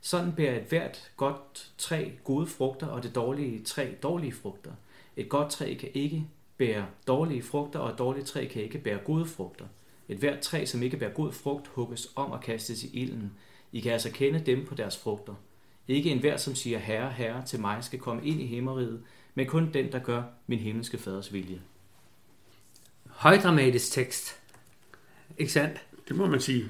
Sådan 0.00 0.32
bærer 0.32 0.56
et 0.56 0.62
hvert 0.68 1.10
godt 1.16 1.72
træ 1.78 2.10
gode 2.24 2.46
frugter, 2.46 2.86
og 2.86 3.02
det 3.02 3.14
dårlige 3.14 3.64
træ 3.64 3.92
dårlige 4.02 4.32
frugter. 4.32 4.72
Et 5.16 5.28
godt 5.28 5.50
træ 5.50 5.74
kan 5.74 5.90
ikke 5.94 6.26
bære 6.56 6.86
dårlige 7.06 7.42
frugter, 7.42 7.78
og 7.78 7.90
et 7.90 7.98
dårligt 7.98 8.26
træ 8.26 8.46
kan 8.46 8.62
ikke 8.62 8.78
bære 8.78 8.98
gode 8.98 9.26
frugter. 9.26 9.64
Et 10.08 10.18
hvert 10.18 10.40
træ, 10.40 10.64
som 10.66 10.82
ikke 10.82 10.96
bærer 10.96 11.12
god 11.12 11.32
frugt, 11.32 11.66
hugges 11.66 12.12
om 12.14 12.30
og 12.30 12.40
kastes 12.40 12.84
i 12.84 12.90
ilden. 12.92 13.32
I 13.72 13.80
kan 13.80 13.92
altså 13.92 14.10
kende 14.10 14.40
dem 14.40 14.66
på 14.66 14.74
deres 14.74 14.96
frugter. 14.96 15.34
Ikke 15.88 16.10
enhver, 16.10 16.36
som 16.36 16.54
siger 16.54 16.78
herre, 16.78 17.12
herre 17.12 17.44
til 17.44 17.60
mig, 17.60 17.84
skal 17.84 17.98
komme 17.98 18.26
ind 18.26 18.40
i 18.40 18.46
himmeriget, 18.46 19.02
men 19.34 19.46
kun 19.46 19.70
den, 19.74 19.92
der 19.92 19.98
gør 19.98 20.22
min 20.46 20.58
himmelske 20.58 20.98
faders 20.98 21.32
vilje. 21.32 21.60
Højdramatisk 23.06 23.92
tekst. 23.92 24.43
Ikke 25.38 25.52
sandt? 25.52 25.80
Det 26.08 26.16
må 26.16 26.26
man 26.26 26.40
sige. 26.40 26.64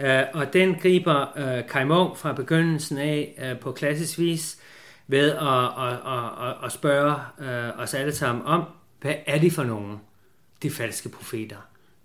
Uh, 0.00 0.06
og 0.32 0.52
den 0.52 0.74
griber 0.74 1.26
uh, 1.36 1.68
Kai 1.68 1.84
Munk 1.84 2.16
fra 2.16 2.32
begyndelsen 2.32 2.98
af 2.98 3.50
uh, 3.52 3.60
på 3.60 3.72
klassisk 3.72 4.18
vis 4.18 4.58
ved 5.06 5.30
at, 5.30 5.38
at, 5.38 5.92
at, 5.92 6.48
at, 6.48 6.54
at 6.64 6.72
spørge 6.72 7.14
uh, 7.38 7.82
os 7.82 7.94
alle 7.94 8.14
sammen 8.14 8.44
om, 8.44 8.64
hvad 9.00 9.14
er 9.26 9.38
de 9.38 9.50
for 9.50 9.64
nogen, 9.64 10.00
de 10.62 10.70
falske 10.70 11.08
profeter? 11.08 11.56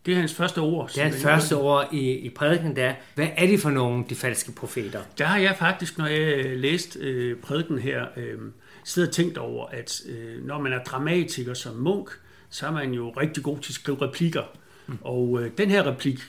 Det 0.05 0.13
er 0.13 0.19
hans 0.19 0.33
første 0.33 0.59
ord. 0.59 0.89
Det 0.89 0.97
er 0.97 1.03
hans 1.03 1.23
første 1.23 1.55
ord 1.55 1.87
i, 1.91 2.11
i 2.11 2.29
prædiken, 2.29 2.75
der 2.75 2.93
hvad 3.15 3.27
er 3.37 3.47
de 3.47 3.57
for 3.57 3.69
nogen, 3.69 4.05
de 4.09 4.15
falske 4.15 4.51
profeter? 4.51 5.01
Der 5.17 5.25
har 5.25 5.37
jeg 5.39 5.55
faktisk, 5.59 5.97
når 5.97 6.05
jeg 6.05 6.57
læste 6.57 6.99
øh, 6.99 7.37
prædiken 7.37 7.79
her, 7.79 8.05
øh, 8.17 8.39
siddet 8.83 9.09
og 9.09 9.15
tænkt 9.15 9.37
over, 9.37 9.65
at 9.65 10.01
øh, 10.09 10.45
når 10.45 10.61
man 10.61 10.73
er 10.73 10.83
dramatiker 10.83 11.53
som 11.53 11.75
Munk, 11.75 12.09
så 12.49 12.67
er 12.67 12.71
man 12.71 12.93
jo 12.93 13.09
rigtig 13.09 13.43
god 13.43 13.59
til 13.59 13.71
at 13.71 13.75
skrive 13.75 14.01
replikker. 14.01 14.43
Mm. 14.87 14.97
Og 15.01 15.43
øh, 15.43 15.51
den 15.57 15.69
her 15.69 15.87
replik, 15.87 16.19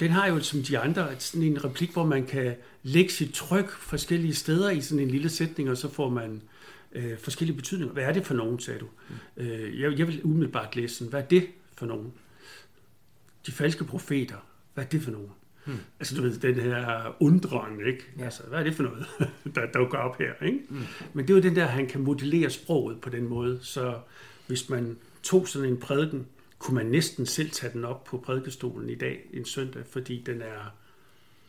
den 0.00 0.10
har 0.10 0.26
jo 0.28 0.40
som 0.40 0.62
de 0.62 0.78
andre 0.78 1.08
sådan 1.18 1.42
en 1.42 1.64
replik, 1.64 1.92
hvor 1.92 2.06
man 2.06 2.26
kan 2.26 2.54
lægge 2.82 3.10
sit 3.10 3.34
tryk 3.34 3.70
forskellige 3.70 4.34
steder 4.34 4.70
i 4.70 4.80
sådan 4.80 5.04
en 5.04 5.10
lille 5.10 5.28
sætning, 5.28 5.70
og 5.70 5.76
så 5.76 5.92
får 5.92 6.08
man 6.08 6.42
øh, 6.92 7.18
forskellige 7.18 7.56
betydninger. 7.56 7.92
Hvad 7.92 8.04
er 8.04 8.12
det 8.12 8.26
for 8.26 8.34
nogen, 8.34 8.60
sagde 8.60 8.80
du? 8.80 8.86
Mm. 9.36 9.42
Øh, 9.42 9.80
jeg, 9.80 9.98
jeg 9.98 10.06
vil 10.06 10.20
umiddelbart 10.24 10.76
læse 10.76 10.94
sådan, 10.94 11.10
hvad 11.10 11.22
er 11.22 11.26
det 11.26 11.46
for 11.76 11.86
nogen? 11.86 12.12
De 13.46 13.52
falske 13.52 13.84
profeter, 13.84 14.36
hvad 14.74 14.84
er 14.84 14.88
det 14.88 15.02
for 15.02 15.10
nogen? 15.10 15.30
Hmm. 15.64 15.78
Altså 16.00 16.16
du 16.16 16.22
ved, 16.22 16.38
den 16.38 16.54
her 16.54 17.16
undrende, 17.20 17.86
ikke? 17.86 18.06
Ja. 18.18 18.24
Altså, 18.24 18.42
hvad 18.42 18.58
er 18.58 18.64
det 18.64 18.74
for 18.74 18.82
noget, 18.82 19.06
der 19.54 19.66
dukker 19.74 19.98
op 19.98 20.18
her, 20.18 20.46
ikke? 20.46 20.58
Hmm. 20.68 20.82
Men 21.12 21.28
det 21.28 21.32
er 21.32 21.36
jo 21.36 21.42
den 21.42 21.56
der, 21.56 21.66
han 21.66 21.86
kan 21.86 22.00
modellere 22.00 22.50
sproget 22.50 23.00
på 23.00 23.10
den 23.10 23.28
måde, 23.28 23.58
så 23.62 23.98
hvis 24.46 24.68
man 24.68 24.96
tog 25.22 25.48
sådan 25.48 25.68
en 25.68 25.76
prædiken, 25.76 26.26
kunne 26.60 26.74
man 26.74 26.86
næsten 26.86 27.26
selv 27.26 27.50
tage 27.50 27.72
den 27.72 27.84
op 27.84 28.04
på 28.04 28.18
prædikestolen 28.18 28.90
i 28.90 28.94
dag, 28.94 29.20
en 29.32 29.44
søndag, 29.44 29.82
fordi 29.90 30.22
den 30.26 30.42
er 30.42 30.74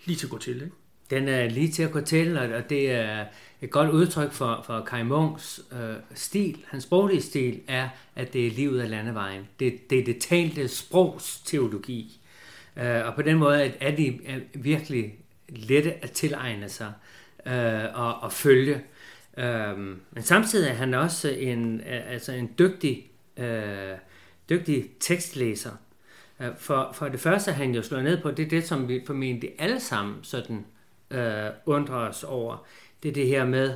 lige 0.05 0.17
til 0.17 0.25
at 0.25 0.31
gå 0.31 0.37
til, 0.37 0.55
ikke? 0.55 0.75
Den 1.09 1.27
er 1.27 1.49
lige 1.49 1.71
til 1.71 1.83
at 1.83 1.91
gå 1.91 2.01
til, 2.01 2.37
og 2.37 2.69
det 2.69 2.91
er 2.91 3.25
et 3.61 3.69
godt 3.71 3.89
udtryk 3.89 4.31
for, 4.31 4.63
for 4.65 4.83
Kai 4.87 5.03
Munks 5.03 5.61
øh, 5.71 5.95
stil. 6.13 6.65
Hans 6.67 6.83
sproglige 6.83 7.21
stil 7.21 7.61
er, 7.67 7.89
at 8.15 8.33
det 8.33 8.47
er 8.47 8.51
livet 8.51 8.81
af 8.81 8.89
landevejen. 8.89 9.47
Det, 9.59 9.89
det 9.89 9.99
er 9.99 10.03
det 10.03 10.17
talte 10.21 10.67
sprogs 10.67 11.41
teologi. 11.45 12.19
Øh, 12.77 13.05
og 13.07 13.15
på 13.15 13.21
den 13.21 13.37
måde 13.37 13.73
er 13.79 13.95
de 13.95 14.19
virkelig 14.53 15.15
lette 15.49 15.93
at 16.03 16.11
tilegne 16.11 16.69
sig 16.69 16.93
øh, 17.45 17.83
og, 17.93 18.19
og 18.19 18.33
følge. 18.33 18.81
Øh, 19.37 19.77
men 20.11 20.23
samtidig 20.23 20.69
er 20.69 20.73
han 20.73 20.93
også 20.93 21.29
en, 21.29 21.81
altså 21.85 22.31
en 22.31 22.49
dygtig, 22.59 23.11
øh, 23.37 23.95
dygtig 24.51 24.89
tekstlæser. 24.99 25.71
Øh, 26.39 26.49
for, 26.57 26.91
for 26.93 27.07
det 27.07 27.19
første 27.19 27.51
han 27.51 27.75
jo 27.75 27.81
slået 27.81 28.03
ned 28.03 28.21
på, 28.21 28.31
det 28.31 28.45
er 28.45 28.49
det, 28.49 28.67
som 28.67 28.87
vi 28.87 29.03
formentlig 29.05 29.51
alle 29.59 29.79
sammen 29.79 30.15
sådan 30.23 30.65
øh, 31.11 31.49
undrer 31.65 32.09
os 32.09 32.23
over. 32.23 32.65
Det 33.03 33.09
er 33.09 33.13
det 33.13 33.27
her 33.27 33.45
med 33.45 33.75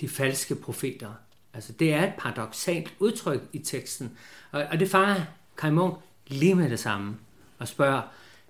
de 0.00 0.08
falske 0.08 0.54
profeter. 0.54 1.12
Altså 1.54 1.72
det 1.72 1.94
er 1.94 2.04
et 2.04 2.12
paradoxalt 2.18 2.94
udtryk 2.98 3.40
i 3.52 3.58
teksten. 3.58 4.18
Og, 4.50 4.64
og 4.70 4.80
det 4.80 4.88
fanger 4.88 5.24
Kai 5.56 5.70
Munk 5.70 5.94
lige 6.26 6.54
med 6.54 6.70
det 6.70 6.78
samme 6.78 7.16
og 7.58 7.68
spørger, 7.68 8.02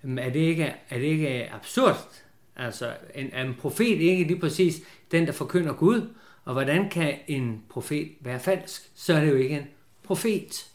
er 0.02 0.30
det 0.30 0.40
ikke, 0.40 0.74
er 0.90 0.98
det 0.98 1.06
ikke 1.06 1.52
absurd? 1.52 2.22
Altså, 2.56 2.96
en, 3.14 3.30
er 3.32 3.42
en 3.42 3.54
profet 3.54 4.00
ikke 4.00 4.24
lige 4.24 4.40
præcis 4.40 4.80
den, 5.10 5.26
der 5.26 5.32
forkynder 5.32 5.72
Gud? 5.72 6.08
Og 6.44 6.52
hvordan 6.52 6.90
kan 6.90 7.18
en 7.26 7.62
profet 7.68 8.12
være 8.20 8.40
falsk? 8.40 8.90
Så 8.94 9.14
er 9.14 9.20
det 9.20 9.30
jo 9.30 9.36
ikke 9.36 9.56
en 9.56 9.66
profet. 10.02 10.70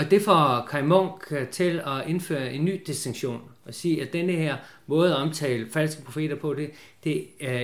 Og 0.00 0.10
det 0.10 0.22
får 0.22 0.66
Kai 0.70 0.82
Munk 0.82 1.32
øh, 1.32 1.48
til 1.48 1.82
at 1.86 2.06
indføre 2.06 2.52
en 2.52 2.64
ny 2.64 2.82
distinktion 2.86 3.40
og 3.64 3.74
sige, 3.74 4.02
at 4.02 4.12
denne 4.12 4.32
her 4.32 4.56
måde 4.86 5.10
at 5.10 5.16
omtale 5.16 5.70
falske 5.70 6.02
profeter 6.02 6.36
på, 6.36 6.54
det, 6.54 6.70
det, 7.04 7.26
øh, 7.40 7.62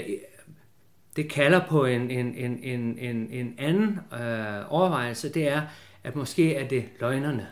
det 1.16 1.30
kalder 1.30 1.60
på 1.68 1.84
en, 1.84 2.10
en, 2.10 2.34
en, 2.34 2.58
en, 2.62 2.98
en, 2.98 3.28
en 3.30 3.54
anden 3.58 3.98
øh, 4.12 4.72
overvejelse, 4.72 5.28
det 5.28 5.48
er, 5.48 5.62
at 6.04 6.16
måske 6.16 6.54
er 6.54 6.68
det 6.68 6.84
løgnerne. 7.00 7.48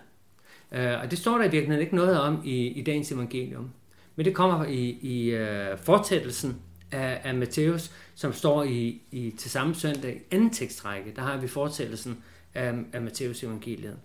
Øh, 0.72 1.00
og 1.02 1.10
det 1.10 1.18
står 1.18 1.38
der 1.38 1.44
i 1.44 1.50
virkeligheden 1.50 1.80
ikke 1.80 1.96
noget 1.96 2.20
om 2.20 2.42
i, 2.44 2.66
i 2.66 2.82
dagens 2.82 3.12
evangelium. 3.12 3.70
Men 4.16 4.26
det 4.26 4.34
kommer 4.34 4.64
i, 4.64 4.98
i 5.02 5.30
øh, 5.30 5.78
fortsættelsen 5.78 6.56
af, 6.92 7.20
af 7.24 7.34
Matthæus, 7.34 7.90
som 8.14 8.32
står 8.32 8.64
i, 8.64 9.02
i 9.10 9.34
til 9.38 9.50
samme 9.50 9.74
søndag 9.74 10.22
anden 10.30 10.50
tekstrække. 10.50 11.12
Der 11.16 11.22
har 11.22 11.36
vi 11.36 11.48
fortsættelsen 11.48 12.18
af, 12.54 12.74
af 12.92 13.02
Matthæus 13.02 13.42
evangeliet. 13.42 13.96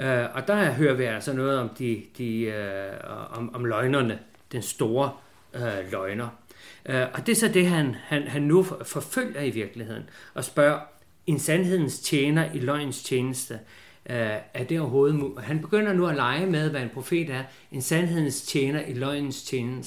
Øh, 0.00 0.24
og 0.34 0.48
der 0.48 0.72
hører 0.72 0.94
vi 0.94 1.04
altså 1.04 1.32
noget 1.32 1.58
om, 1.58 1.68
de, 1.68 2.02
de, 2.18 2.40
øh, 2.40 2.92
om, 3.30 3.54
om 3.54 3.64
løgnerne, 3.64 4.18
den 4.52 4.62
store 4.62 5.12
øh, 5.54 5.92
løgner. 5.92 6.28
Øh, 6.86 7.06
og 7.14 7.26
det 7.26 7.32
er 7.32 7.36
så 7.36 7.48
det, 7.48 7.66
han, 7.66 7.96
han, 8.04 8.22
han 8.22 8.42
nu 8.42 8.62
forfølger 8.62 9.40
i 9.40 9.50
virkeligheden, 9.50 10.02
og 10.34 10.44
spørger, 10.44 10.78
en 11.26 11.38
sandhedens 11.38 12.00
tjener 12.00 12.52
i 12.52 12.58
løgns 12.58 13.02
tjeneste, 13.02 13.54
øh, 14.10 14.36
er 14.54 14.64
det 14.64 14.80
overhovedet 14.80 15.44
Han 15.44 15.60
begynder 15.60 15.92
nu 15.92 16.06
at 16.06 16.16
lege 16.16 16.46
med, 16.46 16.70
hvad 16.70 16.82
en 16.82 16.88
profet 16.88 17.30
er. 17.30 17.42
En 17.72 17.82
sandhedens 17.82 18.42
tjener 18.42 18.80
i 18.80 18.92
løgnens 18.92 19.42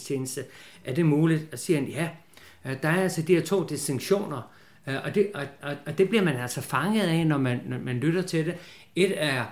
tjeneste. 0.06 0.44
Er 0.86 0.94
det 0.94 1.06
muligt? 1.06 1.54
Og 1.54 1.60
siger 1.60 1.80
han, 1.80 1.88
ja, 1.88 2.10
øh, 2.66 2.76
der 2.82 2.90
er 2.90 3.02
altså 3.02 3.22
de 3.22 3.36
her 3.36 3.42
to 3.42 3.64
distinktioner, 3.64 4.52
øh, 4.88 4.96
og 5.04 5.16
det, 5.16 5.32
og, 5.34 5.44
og, 5.62 5.76
og 5.86 5.98
det 5.98 6.10
bliver 6.10 6.24
man 6.24 6.36
altså 6.36 6.62
fanget 6.62 7.04
af, 7.04 7.28
når 7.28 7.38
man, 7.38 7.62
når 7.66 7.78
man 7.78 7.98
lytter 7.98 8.22
til 8.22 8.46
det. 8.46 8.56
Et 8.96 9.14
er 9.24 9.46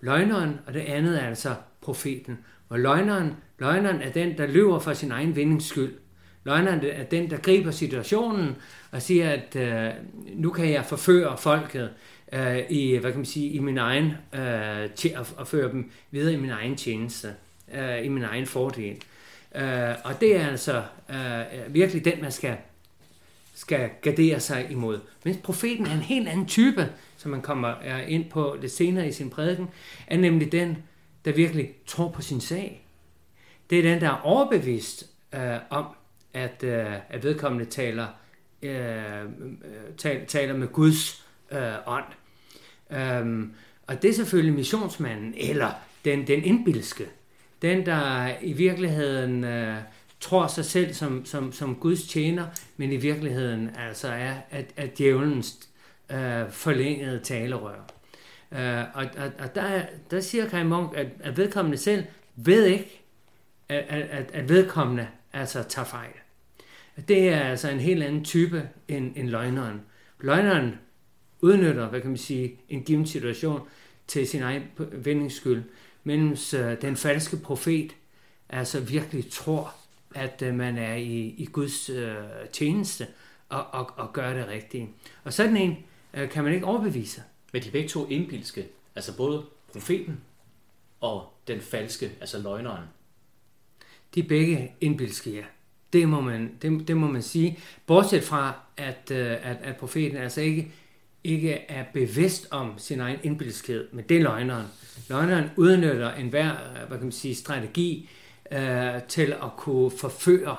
løgneren, 0.00 0.58
og 0.66 0.74
det 0.74 0.80
andet 0.80 1.22
er 1.22 1.26
altså 1.26 1.54
profeten. 1.80 2.38
Og 2.68 2.80
løgneren, 2.80 3.36
løgneren 3.58 4.02
er 4.02 4.10
den, 4.10 4.38
der 4.38 4.46
løber 4.46 4.78
for 4.78 4.92
sin 4.92 5.10
egen 5.10 5.36
vindings 5.36 5.68
skyld. 5.68 5.92
Løgneren 6.44 6.80
er 6.84 7.04
den, 7.04 7.30
der 7.30 7.36
griber 7.36 7.70
situationen 7.70 8.56
og 8.90 9.02
siger, 9.02 9.30
at 9.30 9.56
øh, 9.56 9.90
nu 10.34 10.50
kan 10.50 10.72
jeg 10.72 10.84
forføre 10.84 11.38
folket 11.38 11.90
øh, 12.32 12.58
i, 12.70 12.96
hvad 12.96 13.10
kan 13.10 13.18
man 13.18 13.26
sige, 13.26 13.50
i 13.50 13.58
min 13.58 13.78
egen, 13.78 14.12
øh, 14.34 14.90
til 14.94 15.08
at, 15.08 15.34
at 15.40 15.48
føre 15.48 15.72
dem 15.72 15.90
videre 16.10 16.32
i 16.32 16.36
min 16.36 16.50
egen 16.50 16.76
tjeneste, 16.76 17.28
øh, 17.74 18.04
i 18.04 18.08
min 18.08 18.24
egen 18.24 18.46
fordel. 18.46 19.02
Øh, 19.54 19.94
og 20.04 20.20
det 20.20 20.36
er 20.36 20.46
altså 20.46 20.82
øh, 21.10 21.74
virkelig 21.74 22.04
den, 22.04 22.22
man 22.22 22.32
skal, 22.32 22.56
skal 23.60 23.90
gardere 24.02 24.40
sig 24.40 24.66
imod. 24.70 25.00
Men 25.24 25.36
profeten 25.36 25.86
er 25.86 25.94
en 25.94 26.00
helt 26.00 26.28
anden 26.28 26.46
type, 26.46 26.92
som 27.16 27.30
man 27.30 27.42
kommer 27.42 28.00
ind 28.00 28.30
på 28.30 28.56
lidt 28.60 28.72
senere 28.72 29.08
i 29.08 29.12
sin 29.12 29.30
prædiken, 29.30 29.68
er 30.06 30.16
nemlig 30.16 30.52
den, 30.52 30.78
der 31.24 31.32
virkelig 31.32 31.70
tror 31.86 32.08
på 32.08 32.22
sin 32.22 32.40
sag. 32.40 32.86
det 33.70 33.78
er 33.78 33.82
den, 33.82 34.00
der 34.00 34.08
er 34.08 34.20
overbevist 34.22 35.06
øh, 35.34 35.56
om, 35.70 35.86
at, 36.34 36.64
øh, 36.64 36.94
at 37.08 37.24
vedkommende 37.24 37.64
taler, 37.64 38.06
øh, 38.62 39.24
tal, 39.98 40.26
taler 40.26 40.56
med 40.56 40.68
Guds 40.68 41.26
øh, 41.52 41.72
ånd. 41.86 42.04
Øhm, 42.90 43.54
og 43.86 44.02
det 44.02 44.10
er 44.10 44.14
selvfølgelig 44.14 44.54
missionsmanden, 44.54 45.34
eller 45.36 45.70
den, 46.04 46.26
den 46.26 46.44
indbilske. 46.44 47.06
Den, 47.62 47.86
der 47.86 48.32
i 48.42 48.52
virkeligheden 48.52 49.44
øh, 49.44 49.76
tror 50.20 50.46
sig 50.46 50.64
selv 50.64 50.94
som, 50.94 51.24
som, 51.24 51.52
som 51.52 51.76
Guds 51.76 52.02
tjener, 52.02 52.46
men 52.76 52.92
i 52.92 52.96
virkeligheden 52.96 53.70
altså 53.76 54.08
er 54.08 54.34
at, 54.50 54.66
at 54.76 54.98
djævelens 54.98 55.68
øh, 56.10 56.50
forlængede 56.50 57.20
talerør. 57.20 57.86
Øh, 58.52 58.84
og 58.94 59.04
og, 59.16 59.32
og 59.38 59.54
der, 59.54 59.82
der 60.10 60.20
siger 60.20 60.48
Kai 60.48 60.64
Munk, 60.64 60.96
at, 60.96 61.06
at 61.20 61.36
vedkommende 61.36 61.78
selv 61.78 62.04
ved 62.36 62.66
ikke, 62.66 63.02
at, 63.68 63.84
at, 63.88 64.30
at 64.32 64.48
vedkommende 64.48 65.08
altså 65.32 65.62
tager 65.62 65.86
fejl. 65.86 66.12
Det 67.08 67.28
er 67.28 67.40
altså 67.40 67.70
en 67.70 67.80
helt 67.80 68.02
anden 68.02 68.24
type 68.24 68.68
end, 68.88 69.12
end 69.16 69.28
løgneren. 69.28 69.80
Løgneren 70.20 70.74
udnytter, 71.40 71.88
hvad 71.88 72.00
kan 72.00 72.10
man 72.10 72.16
sige, 72.16 72.60
en 72.68 72.82
given 72.82 73.06
situation 73.06 73.60
til 74.06 74.28
sin 74.28 74.42
egen 74.42 74.62
vindings 74.92 75.34
skyld, 75.34 75.62
mens 76.04 76.54
øh, 76.54 76.82
den 76.82 76.96
falske 76.96 77.36
profet 77.36 77.92
altså 78.48 78.80
virkelig 78.80 79.30
tror, 79.30 79.74
at 80.14 80.42
øh, 80.42 80.54
man 80.54 80.78
er 80.78 80.94
i, 80.94 81.34
i 81.38 81.48
Guds 81.52 81.90
øh, 81.90 82.14
tjeneste 82.52 83.06
og, 83.48 83.66
og, 83.72 83.90
og 83.96 84.12
gør 84.12 84.34
det 84.34 84.48
rigtige. 84.48 84.90
Og 85.24 85.32
sådan 85.32 85.56
en 85.56 85.76
øh, 86.14 86.30
kan 86.30 86.44
man 86.44 86.54
ikke 86.54 86.66
overbevise. 86.66 87.22
Men 87.52 87.62
de 87.62 87.68
er 87.68 87.72
begge 87.72 87.88
to 87.88 88.06
indbilske, 88.08 88.66
altså 88.96 89.16
både 89.16 89.44
profeten 89.72 90.20
og 91.00 91.32
den 91.48 91.60
falske, 91.60 92.10
altså 92.20 92.38
løgneren. 92.38 92.84
De 94.14 94.20
er 94.20 94.28
begge 94.28 94.72
indbilske, 94.80 95.30
ja. 95.30 95.42
Det 95.92 96.08
må 96.08 96.20
man, 96.20 96.54
det, 96.62 96.88
det 96.88 96.96
må 96.96 97.06
man 97.06 97.22
sige. 97.22 97.58
Bortset 97.86 98.24
fra, 98.24 98.54
at, 98.76 99.10
øh, 99.10 99.30
at, 99.30 99.56
at 99.62 99.76
profeten 99.76 100.16
altså 100.16 100.40
ikke, 100.40 100.72
ikke 101.24 101.52
er 101.52 101.84
bevidst 101.94 102.46
om 102.50 102.78
sin 102.78 103.00
egen 103.00 103.18
indbilskhed, 103.22 103.88
men 103.92 104.04
det 104.08 104.16
er 104.16 104.22
løgneren. 104.22 104.66
Løgneren 105.08 105.50
udnytter 105.56 106.14
enhver 106.14 106.56
hvad 106.88 106.98
kan 106.98 107.06
man 107.06 107.12
sige, 107.12 107.34
strategi 107.34 108.08
øh, 108.50 109.02
til 109.08 109.32
at 109.32 109.56
kunne 109.56 109.90
forføre 109.90 110.56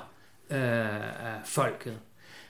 øh, 0.50 0.96
øh, 0.96 1.46
folket. 1.46 2.00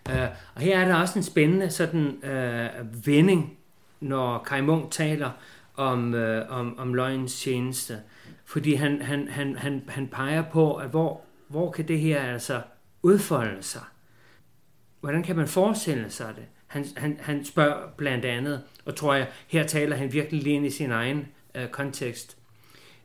Øh, 0.10 0.28
og 0.56 0.62
her 0.62 0.80
er 0.80 0.88
der 0.88 0.96
også 0.96 1.20
en 1.20 1.24
spændende 1.24 1.70
sådan 1.70 2.24
øh, 2.24 3.06
vending, 3.06 3.58
når 4.00 4.44
Kai 4.44 4.62
Munk 4.62 4.92
taler 4.92 5.32
om, 5.76 6.14
øh, 6.14 6.46
om, 6.50 6.80
om 6.80 6.94
løgnens 6.94 7.42
tjeneste. 7.42 8.00
Fordi 8.46 8.74
han, 8.74 9.02
han, 9.02 9.28
han, 9.28 9.56
han, 9.56 9.84
han 9.88 10.08
peger 10.08 10.44
på, 10.52 10.76
at 10.76 10.90
hvor, 10.90 11.22
hvor 11.48 11.72
kan 11.72 11.88
det 11.88 12.00
her 12.00 12.22
altså 12.22 12.62
udfolde 13.02 13.64
sig? 13.64 13.82
Hvordan 15.00 15.24
kan 15.24 15.36
man 15.36 15.48
forestille 15.48 16.10
sig 16.10 16.34
det? 16.36 16.46
Han, 16.68 16.86
han, 16.98 17.18
han 17.22 17.46
spørger 17.46 17.88
blandt 17.98 18.26
andet, 18.26 18.64
og 18.86 18.96
tror 18.96 19.14
jeg, 19.14 19.28
her 19.48 19.68
taler 19.68 19.96
han 19.96 20.14
virkelig 20.14 20.44
lige 20.44 20.56
ind 20.56 20.66
i 20.66 20.70
sin 20.70 20.92
egen 20.92 21.28
øh, 21.56 21.68
kontekst. 21.68 22.38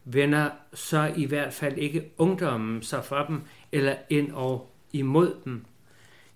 Vender 0.09 0.51
så 0.75 1.13
i 1.17 1.25
hvert 1.25 1.53
fald 1.53 1.79
ikke 1.79 2.05
ungdommen 2.19 2.83
sig 2.83 3.05
for 3.05 3.25
dem, 3.29 3.41
eller 3.73 3.95
ind 4.11 4.33
og 4.33 4.73
imod 4.93 5.35
dem? 5.45 5.65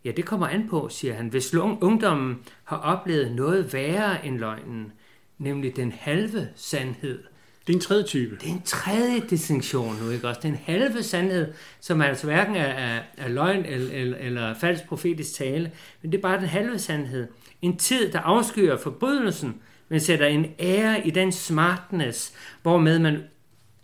Ja, 0.05 0.11
det 0.11 0.25
kommer 0.25 0.47
an 0.47 0.69
på, 0.69 0.89
siger 0.89 1.15
han. 1.15 1.29
Hvis 1.29 1.55
ungdommen 1.55 2.39
har 2.65 2.77
oplevet 2.77 3.33
noget 3.33 3.73
værre 3.73 4.27
end 4.27 4.39
løgnen, 4.39 4.93
nemlig 5.39 5.77
den 5.77 5.93
halve 5.93 6.49
sandhed, 6.57 7.23
det 7.67 7.73
er 7.73 7.77
en 7.77 7.81
tredje 7.81 8.05
type. 8.05 8.37
Det 8.37 8.49
er 8.49 8.53
en 8.53 8.63
tredje 8.63 9.21
distinktion 9.31 9.97
nu, 10.03 10.11
ikke 10.11 10.29
også? 10.29 10.41
Det 10.41 10.49
er 10.49 10.53
en 10.53 10.61
halve 10.65 11.03
sandhed, 11.03 11.53
som 11.81 12.03
altså 12.03 12.27
hverken 12.27 12.57
er, 12.57 12.65
er, 12.65 13.01
er 13.17 13.29
løgn 13.29 13.65
eller, 13.65 13.93
eller, 13.93 14.17
eller 14.19 14.55
falsk 14.55 14.85
profetisk 14.89 15.35
tale, 15.35 15.73
men 16.03 16.13
det 16.13 16.19
er 16.19 16.23
bare 16.23 16.41
den 16.41 16.49
halve 16.49 16.79
sandhed. 16.79 17.29
En 17.63 17.77
tid, 17.77 18.13
der 18.13 18.21
afskyer 18.21 18.77
forbrydelsen, 18.77 19.61
men 19.89 20.01
sætter 20.01 20.27
en 20.27 20.47
ære 20.59 21.07
i 21.07 21.11
den 21.11 21.33
smartness, 21.33 22.33
hvormed 22.63 22.99
man 22.99 23.23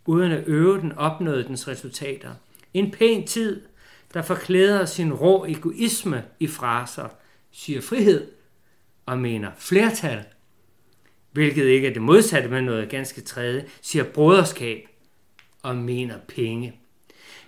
uden 0.07 0.33
at 0.33 0.45
øve 0.47 0.81
den 0.81 0.93
opnåede 0.93 1.45
dens 1.45 1.69
resultater. 1.69 2.31
En 2.75 2.91
pæn 2.91 3.27
tid, 3.27 3.63
der 4.15 4.23
forklæder 4.23 4.85
sin 4.85 5.13
rå 5.13 5.45
egoisme 5.45 6.25
i 6.41 6.47
fraser, 6.47 7.09
siger 7.51 7.81
frihed 7.81 8.27
og 9.07 9.19
mener 9.19 9.51
flertal 9.59 10.25
hvilket 11.37 11.65
ikke 11.65 11.89
er 11.89 11.93
det 11.93 12.03
modsatte, 12.03 12.49
men 12.49 12.65
noget 12.65 12.89
ganske 12.89 13.21
tredje, 13.21 13.65
siger 13.83 14.05
broderskab 14.05 14.89
og 15.63 15.77
mener 15.77 16.15
penge. 16.29 16.81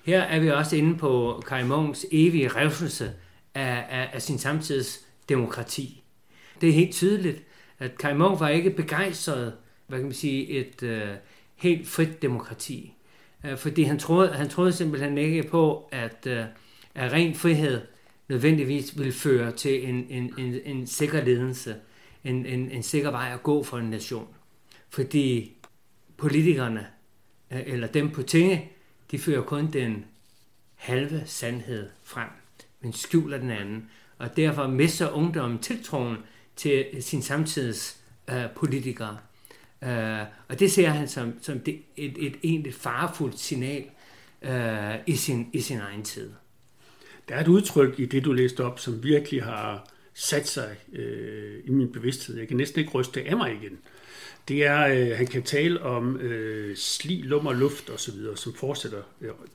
Her 0.05 0.21
er 0.21 0.41
vi 0.41 0.51
også 0.51 0.77
inde 0.77 0.99
på 0.99 1.43
Kai 1.47 1.65
Munks 1.65 2.07
evige 2.13 2.49
revselse 2.49 3.13
af, 3.55 3.87
af, 3.91 4.11
af 4.13 4.23
sin 4.23 4.39
samtids 4.39 5.07
demokrati. 5.29 6.03
Det 6.61 6.69
er 6.69 6.73
helt 6.73 6.95
tydeligt, 6.95 7.43
at 7.79 7.99
Kai 7.99 8.15
Munk 8.15 8.41
var 8.41 8.49
ikke 8.49 8.71
begejstret, 8.71 9.53
hvad 9.87 9.99
kan 9.99 10.07
man 10.07 10.15
sige, 10.15 10.49
et 10.49 10.83
øh, 10.83 11.09
helt 11.59 11.89
frit 11.89 12.23
demokrati. 12.23 12.95
Øh, 13.45 13.59
fordi 13.59 13.83
han 13.83 13.99
troede, 13.99 14.33
han 14.33 14.49
troede 14.49 14.73
simpelthen 14.73 15.19
ikke 15.19 15.43
på, 15.43 15.89
at, 15.93 16.27
øh, 16.27 16.45
at 16.95 17.13
ren 17.13 17.35
frihed 17.35 17.81
nødvendigvis 18.29 18.99
ville 18.99 19.13
føre 19.13 19.53
til 19.53 19.89
en, 19.89 20.07
en, 20.11 20.35
en, 20.39 20.61
en 20.65 20.87
sikker 20.87 21.25
ledelse 21.25 21.77
en, 22.25 22.47
en, 22.47 22.71
en 22.71 22.83
sikker 22.83 23.11
vej 23.11 23.31
at 23.35 23.43
gå 23.43 23.63
for 23.63 23.79
en 23.79 23.91
nation. 23.91 24.29
Fordi 24.91 25.57
politikerne, 26.17 26.87
øh, 27.51 27.63
eller 27.67 27.87
dem 27.87 28.11
på 28.11 28.23
tinge, 28.23 28.73
de 29.11 29.19
fører 29.19 29.43
kun 29.43 29.73
den 29.73 30.05
halve 30.75 31.23
sandhed 31.27 31.91
frem, 32.03 32.29
men 32.81 32.93
skjuler 32.93 33.39
den 33.39 33.51
anden. 33.51 33.91
Og 34.19 34.37
derfor 34.37 34.67
mister 34.67 35.11
ungdommen 35.11 35.59
tiltroen 35.59 36.17
til 36.57 36.87
sin 37.01 37.23
samtids 37.23 38.01
øh, 38.31 38.45
politikere. 38.57 39.19
Uh, 39.83 40.21
og 40.49 40.61
det 40.61 40.73
ser 40.73 40.89
han 40.89 41.09
som, 41.09 41.33
som 41.43 41.61
det, 41.61 41.83
et, 41.97 42.27
et 42.27 42.37
egentlig 42.43 42.75
farefuldt 42.75 43.41
signal 43.41 43.85
uh, 44.43 44.95
i, 45.07 45.17
sin, 45.17 45.51
i 45.53 45.61
sin 45.61 45.79
egen 45.79 46.03
tid. 46.03 46.31
Der 47.29 47.35
er 47.35 47.41
et 47.41 47.49
udtryk 47.49 48.01
i 48.01 48.07
det, 48.07 48.25
du 48.25 48.33
læste 48.33 48.65
op, 48.65 48.79
som 48.79 49.03
virkelig 49.03 49.43
har 49.45 49.89
sat 50.15 50.49
sig 50.49 50.77
øh, 50.93 51.61
i 51.65 51.71
min 51.71 51.93
bevidsthed. 51.93 52.39
Jeg 52.39 52.49
kan 52.49 52.57
næsten 52.57 52.81
ikke 52.81 52.93
ryste 52.93 53.25
af 53.29 53.37
mig 53.37 53.59
igen. 53.63 53.79
Det 54.49 54.67
er, 54.67 54.87
øh, 54.87 55.17
han 55.17 55.27
kan 55.27 55.43
tale 55.43 55.83
om 55.83 56.17
øh, 56.17 56.77
sli, 56.77 57.23
lummer, 57.23 57.53
luft 57.53 57.91
og 57.91 58.01
så 58.01 58.13
videre, 58.13 58.37
som 58.37 58.55
fortsætter. 58.55 59.03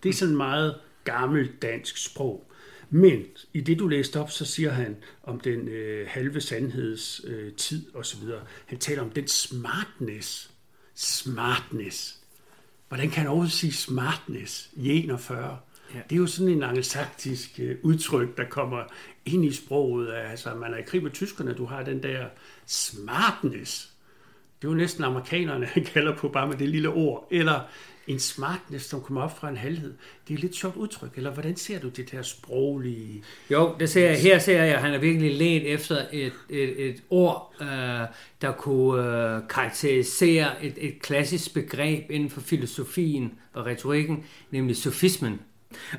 Det 0.03 0.09
er 0.09 0.13
sådan 0.13 0.35
meget 0.35 0.75
gammelt 1.03 1.61
dansk 1.61 2.05
sprog. 2.05 2.51
Men 2.95 3.25
i 3.53 3.61
det, 3.61 3.79
du 3.79 3.87
læste 3.87 4.19
op, 4.19 4.31
så 4.31 4.45
siger 4.45 4.71
han 4.71 4.97
om 5.23 5.39
den 5.39 5.67
øh, 5.67 6.07
halve 6.09 6.41
sandheds 6.41 7.21
øh, 7.23 7.53
tid 7.53 7.85
og 7.93 8.05
så 8.05 8.17
videre. 8.17 8.41
Han 8.65 8.77
taler 8.79 9.01
om 9.01 9.09
den 9.09 9.27
smartness. 9.27 10.51
Smartness. 10.95 12.19
Hvordan 12.87 13.09
kan 13.09 13.17
han 13.17 13.27
overhovedet 13.27 13.53
sige 13.53 13.73
smartness 13.73 14.69
i 14.75 14.89
41? 14.89 15.59
Ja. 15.93 15.99
Det 16.09 16.15
er 16.15 16.19
jo 16.19 16.27
sådan 16.27 16.53
en 16.53 16.63
angelsaksisk 16.63 17.59
øh, 17.59 17.77
udtryk, 17.83 18.37
der 18.37 18.49
kommer 18.49 18.83
ind 19.25 19.45
i 19.45 19.51
sproget. 19.51 20.13
Altså, 20.13 20.55
man 20.55 20.73
er 20.73 20.77
i 20.77 20.81
krig 20.81 21.03
med 21.03 21.11
tyskerne, 21.11 21.53
du 21.53 21.65
har 21.65 21.83
den 21.83 22.03
der 22.03 22.27
smartness. 22.65 23.92
Det 24.63 24.69
er 24.69 24.71
jo 24.73 24.77
næsten 24.77 25.03
amerikanerne, 25.03 25.65
han 25.65 25.83
kalder 25.83 26.15
på 26.15 26.29
bare 26.29 26.47
med 26.47 26.57
det 26.57 26.69
lille 26.69 26.89
ord. 26.89 27.27
Eller 27.31 27.59
en 28.07 28.19
smartness, 28.19 28.85
som 28.85 29.01
kommer 29.01 29.21
op 29.21 29.39
fra 29.39 29.49
en 29.49 29.57
halvhed. 29.57 29.93
Det 30.27 30.33
er 30.33 30.37
et 30.37 30.39
lidt 30.39 30.55
sjovt 30.55 30.75
udtryk, 30.75 31.09
eller 31.15 31.31
hvordan 31.31 31.55
ser 31.55 31.79
du 31.79 31.89
det 31.89 32.11
der 32.11 32.21
sproglige? 32.21 33.23
Jo, 33.51 33.75
det 33.79 33.89
ser 33.89 34.09
jeg, 34.09 34.21
her 34.21 34.39
ser 34.39 34.63
jeg, 34.63 34.75
at 34.75 34.81
han 34.81 34.93
er 34.93 34.97
virkelig 34.97 35.35
let 35.35 35.73
efter 35.73 35.97
et, 36.11 36.33
et, 36.49 36.87
et 36.89 37.03
ord, 37.09 37.53
øh, 37.61 37.67
der 38.41 38.51
kunne 38.57 39.35
øh, 39.35 39.41
karakterisere 39.49 40.65
et, 40.65 40.73
et 40.77 41.01
klassisk 41.01 41.53
begreb 41.53 42.11
inden 42.11 42.29
for 42.29 42.41
filosofien 42.41 43.33
og 43.53 43.65
retorikken, 43.65 44.23
nemlig 44.51 44.77
sofismen. 44.77 45.39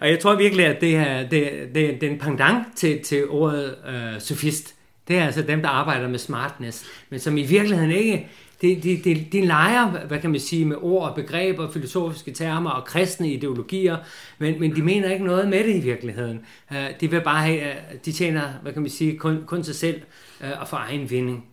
Og 0.01 0.09
jeg 0.09 0.21
tror 0.21 0.35
virkelig, 0.35 0.67
at 0.67 0.81
det 0.81 0.97
er, 0.97 1.29
det, 1.29 1.51
det, 1.75 2.01
det 2.01 2.03
er 2.03 2.11
en 2.11 2.19
pendant 2.19 2.67
til, 2.77 3.03
til 3.03 3.29
ordet 3.29 3.75
øh, 3.89 4.21
sofist. 4.21 4.75
Det 5.09 5.19
er 5.19 5.27
altså 5.27 5.43
dem, 5.43 5.63
der 5.63 5.69
arbejder 5.69 6.09
med 6.09 6.19
smartness, 6.19 6.87
men 7.11 7.21
som 7.21 7.39
i 7.39 7.43
virkeligheden 7.43 7.91
ikke, 7.91 8.29
de, 8.63 8.81
de, 8.83 9.01
de, 9.05 9.27
de 9.33 9.47
leger, 9.47 9.91
hvad 9.91 10.19
kan 10.19 10.31
man 10.31 10.41
sige, 10.41 10.65
med 10.65 10.77
ord 10.81 11.09
og 11.09 11.15
begreber, 11.15 11.71
filosofiske 11.71 12.31
termer 12.31 12.71
og 12.71 12.85
kristne 12.85 13.33
ideologier, 13.33 13.97
men, 14.39 14.61
men 14.61 14.77
de 14.77 14.83
mener 14.83 15.13
ikke 15.13 15.25
noget 15.25 15.49
med 15.49 15.65
det 15.65 15.77
i 15.77 15.81
virkeligheden. 15.81 16.41
Uh, 16.71 16.77
de 17.01 17.11
vil 17.11 17.21
bare 17.21 17.43
have, 17.43 17.61
uh, 17.61 17.99
de 18.05 18.13
tjener, 18.13 18.53
hvad 18.63 18.73
kan 18.73 18.83
man 18.83 18.91
sige, 18.91 19.19
kun, 19.19 19.45
kun 19.47 19.65
sig 19.65 19.75
selv 19.75 20.03
uh, 20.41 20.61
og 20.61 20.69
for 20.69 20.77
egen 20.77 21.11
vinding. 21.11 21.47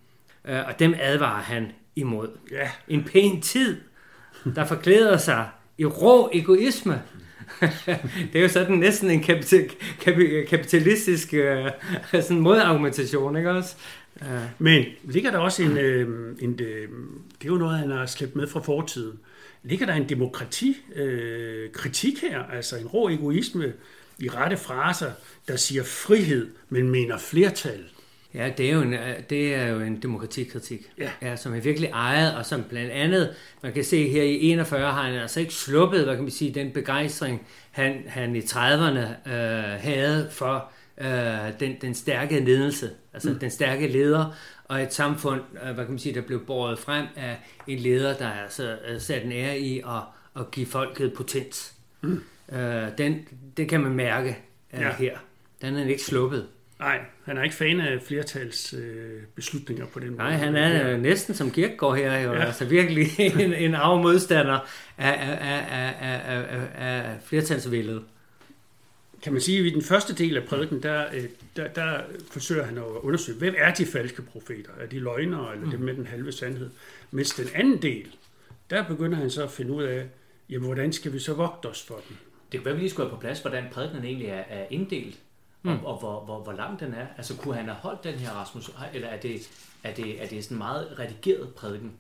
Og 0.44 0.80
dem 0.80 0.96
advarer 1.00 1.42
han 1.42 1.72
imod. 1.96 2.28
Ja. 2.52 2.70
En 2.88 3.04
pæn 3.04 3.42
tid, 3.42 3.78
der 4.56 4.66
forklæder 4.66 5.18
sig 5.18 5.48
i 5.78 5.86
rå 5.86 6.30
egoisme, 6.34 7.02
det 8.34 8.36
er 8.36 8.42
jo 8.42 8.48
sådan 8.48 8.78
næsten 8.78 9.12
en 9.12 9.24
kapital, 9.24 9.70
kapitalistisk 10.50 11.34
uh, 11.34 12.22
sådan 12.22 12.40
modargumentation, 12.40 13.38
ikke 13.38 13.52
også? 13.52 13.76
Men 14.60 14.86
ligger 15.04 15.32
der 15.32 15.38
også 15.38 15.64
en, 15.64 15.72
uh, 15.72 15.80
en 16.40 16.50
uh, 16.50 16.58
det 16.58 16.88
er 17.42 17.48
jo 17.48 17.58
noget, 17.58 17.80
han 17.80 17.92
har 17.92 18.06
slæbt 18.06 18.36
med 18.36 18.48
fra 18.48 18.60
fortiden, 18.60 19.20
ligger 19.64 19.86
der 19.86 19.94
en 19.94 20.10
demokratikritik 20.10 22.24
øh, 22.24 22.32
her, 22.32 22.44
altså 22.44 22.78
en 22.78 22.88
rå 22.88 23.10
egoisme 23.10 23.74
i 24.20 24.30
rette 24.30 24.58
fraser, 24.58 25.12
der 25.48 25.56
siger 25.56 25.84
frihed, 25.84 26.50
men 26.70 26.90
mener 26.90 27.18
flertal. 27.18 27.84
Ja, 28.34 28.52
det 28.58 28.70
er 28.70 28.74
jo 28.74 28.82
en, 28.82 28.96
det 29.30 29.56
er 29.56 29.68
jo 29.68 29.80
en 29.80 30.02
demokratikritik, 30.02 30.92
Ja. 30.98 31.10
Ja, 31.22 31.36
som 31.36 31.54
er 31.54 31.60
virkelig 31.60 31.90
ejet, 31.90 32.36
og 32.36 32.46
som 32.46 32.64
blandt 32.64 32.92
andet, 32.92 33.36
man 33.64 33.74
kan 33.74 33.84
se 33.84 34.10
her 34.10 34.24
i 34.24 34.42
41, 34.42 34.92
har 34.92 35.04
han 35.04 35.14
altså 35.14 35.40
ikke 35.40 35.54
sluppet, 35.54 36.04
hvad 36.04 36.16
kan 36.16 36.24
man 36.24 36.32
sige, 36.32 36.54
den 36.54 36.72
begejstring, 36.72 37.48
han, 37.72 38.04
han 38.08 38.36
i 38.36 38.40
30'erne 38.40 39.30
øh, 39.30 39.80
havde 39.80 40.30
for 40.32 40.72
øh, 40.98 41.60
den, 41.60 41.76
den 41.82 41.96
stærke 41.96 42.40
ledelse, 42.40 42.90
altså 43.14 43.30
mm. 43.30 43.40
den 43.40 43.52
stærke 43.52 43.88
leder, 43.88 44.36
og 44.64 44.82
et 44.82 44.94
samfund, 44.94 45.42
øh, 45.64 45.74
hvad 45.74 45.86
kan 45.86 45.90
man 45.90 46.00
sige, 46.00 46.16
der 46.16 46.22
blev 46.22 46.46
båret 46.46 46.80
frem 46.80 47.06
af 47.16 47.38
en 47.68 47.80
leder, 47.80 48.18
der 48.18 48.30
altså 48.30 48.78
øh, 48.88 49.00
sat 49.00 49.26
en 49.26 49.32
ære 49.32 49.60
i 49.60 49.80
at, 49.80 50.02
at 50.42 50.52
give 50.52 50.66
folket 50.66 51.14
potens. 51.14 51.74
Mm. 52.02 52.24
Øh, 52.54 52.88
den, 52.98 53.28
det 53.58 53.70
kan 53.70 53.82
man 53.82 53.92
mærke 53.92 54.38
øh, 54.74 54.82
Ja. 54.82 54.92
her. 54.94 55.18
Den 55.62 55.74
er 55.74 55.80
han 55.80 55.90
ikke 55.90 56.04
sluppet. 56.04 56.48
Nej, 56.80 57.00
han 57.26 57.38
er 57.38 57.44
ikke 57.44 57.56
fan 57.56 57.80
af 57.80 58.02
flertals 58.08 58.74
øh, 58.74 59.22
beslutninger 59.36 59.86
på 59.86 60.00
den 60.00 60.08
måde. 60.08 60.18
Nej, 60.18 60.32
han 60.32 60.56
er 60.56 60.90
øh, 60.90 61.02
næsten 61.02 61.36
som 61.36 61.52
Kirkegaard 61.52 61.98
her, 61.98 62.20
jo. 62.20 62.34
Ja. 62.34 62.46
Altså 62.46 62.66
virkelig 62.66 63.08
en, 63.20 63.54
en 63.54 63.76
afmodstander 63.76 64.60
af, 64.98 65.12
af, 65.12 65.38
af, 65.42 65.94
af, 66.02 66.22
af, 66.26 66.46
af, 66.76 67.04
af 67.04 67.18
flertalsvældet. 67.26 68.04
Kan 69.24 69.34
man 69.34 69.42
sige, 69.42 69.60
at 69.60 69.66
i 69.66 69.70
den 69.70 69.82
første 69.82 70.14
del 70.16 70.38
af 70.38 70.44
prædiken, 70.44 70.84
der, 70.84 71.06
øh, 71.14 71.24
der, 71.56 71.68
der 71.68 72.00
forsøger 72.32 72.64
han 72.64 72.78
at 72.78 72.84
undersøge, 72.84 73.38
hvem 73.38 73.56
er 73.58 73.74
de 73.74 73.86
falske 73.86 74.22
profeter? 74.22 74.72
Er 74.82 74.86
de 74.86 75.00
løgnere, 75.00 75.54
eller 75.56 75.70
dem 75.70 75.80
med 75.80 75.94
den 75.94 76.06
halve 76.08 76.32
sandhed? 76.32 76.70
Mens 77.12 77.30
den 77.36 77.48
anden 77.56 77.82
del, 77.82 78.08
der 78.70 78.84
begynder 78.88 79.18
han 79.18 79.30
så 79.30 79.44
at 79.44 79.52
finde 79.52 79.72
ud 79.72 79.84
af, 79.84 80.06
jamen, 80.50 80.66
hvordan 80.66 80.94
skal 80.94 81.14
vi 81.14 81.20
så 81.20 81.34
vogte 81.34 81.66
os 81.66 81.84
for 81.88 82.00
den? 82.10 82.18
Det 82.52 82.60
kunne 82.60 82.66
være, 82.66 82.74
vi 82.76 82.80
lige 82.82 82.90
skulle 82.90 83.10
have 83.10 83.16
på 83.18 83.22
plads, 83.22 83.40
hvordan 83.40 83.64
prædikenen 83.72 84.06
egentlig 84.06 84.28
er, 84.28 84.44
er 84.50 84.66
inddelt, 84.70 85.16
og, 85.64 85.72
Mm. 85.72 85.86
og 85.86 86.00
hvor, 86.00 86.26
hvor, 86.26 86.44
hvor 86.44 86.52
lang 86.54 86.80
den 86.80 86.94
er. 86.94 87.06
Altså, 87.18 87.38
kunne 87.38 87.56
han 87.56 87.66
have 87.66 87.76
holdt 87.76 88.04
den 88.04 88.14
her, 88.14 88.30
Rasmus, 88.32 88.72
eller 88.94 89.08
er 89.08 89.20
det, 89.20 89.50
er 89.84 89.94
det, 89.94 90.24
er 90.24 90.28
det 90.28 90.44
sådan 90.44 90.56
en 90.56 90.58
meget 90.58 90.88
redigeret 91.00 91.50
prædiken? 91.50 91.92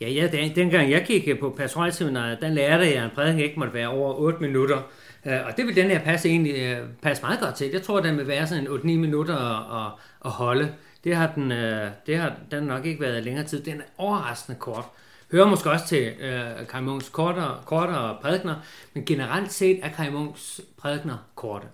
Ja, 0.00 0.08
ja, 0.08 0.28
den, 0.32 0.56
dengang 0.56 0.90
jeg 0.90 1.04
gik 1.06 1.40
på 1.40 1.50
pastoralseminaret, 1.50 2.38
der 2.40 2.48
lærte 2.48 2.84
jeg, 2.84 2.94
at 2.94 3.04
en 3.04 3.10
prædiken 3.14 3.40
ikke 3.40 3.58
måtte 3.58 3.74
være 3.74 3.88
over 3.88 4.14
8 4.14 4.38
minutter. 4.40 4.82
Øh, 5.26 5.46
Og 5.46 5.56
det 5.56 5.66
vil 5.66 5.76
den 5.76 5.90
her 5.90 5.98
passe 6.00 6.28
egentlig 6.28 6.54
øh, 6.56 6.88
passe 7.02 7.22
meget 7.22 7.40
godt 7.40 7.54
til. 7.54 7.70
Jeg 7.70 7.82
tror, 7.82 8.00
den 8.00 8.16
vil 8.18 8.26
være 8.28 8.46
sådan 8.46 8.66
en 8.66 8.72
8-9 8.72 8.82
minutter 8.84 9.36
at, 9.36 9.86
at, 9.86 9.92
at 10.24 10.30
holde. 10.30 10.74
Det 11.04 11.16
har, 11.16 11.32
den, 11.34 11.52
øh, 11.52 11.90
det 12.06 12.18
har 12.18 12.32
den 12.50 12.64
nok 12.64 12.86
ikke 12.86 13.00
været 13.00 13.24
længere 13.24 13.44
tid. 13.46 13.62
Den 13.62 13.80
er 13.80 13.84
overraskende 13.98 14.58
kort. 14.58 14.84
Hører 15.32 15.46
måske 15.46 15.70
også 15.70 15.86
til 15.86 16.02
øh, 16.20 16.66
Kai 16.68 16.80
Munks 16.80 17.08
kortere, 17.08 17.58
kortere 17.64 18.18
prædikner, 18.22 18.54
men 18.94 19.04
generelt 19.04 19.52
set 19.52 19.80
er 19.82 19.88
Kai 19.88 20.10
Munks 20.10 20.60
prædikner 20.76 21.16
korte. 21.34 21.66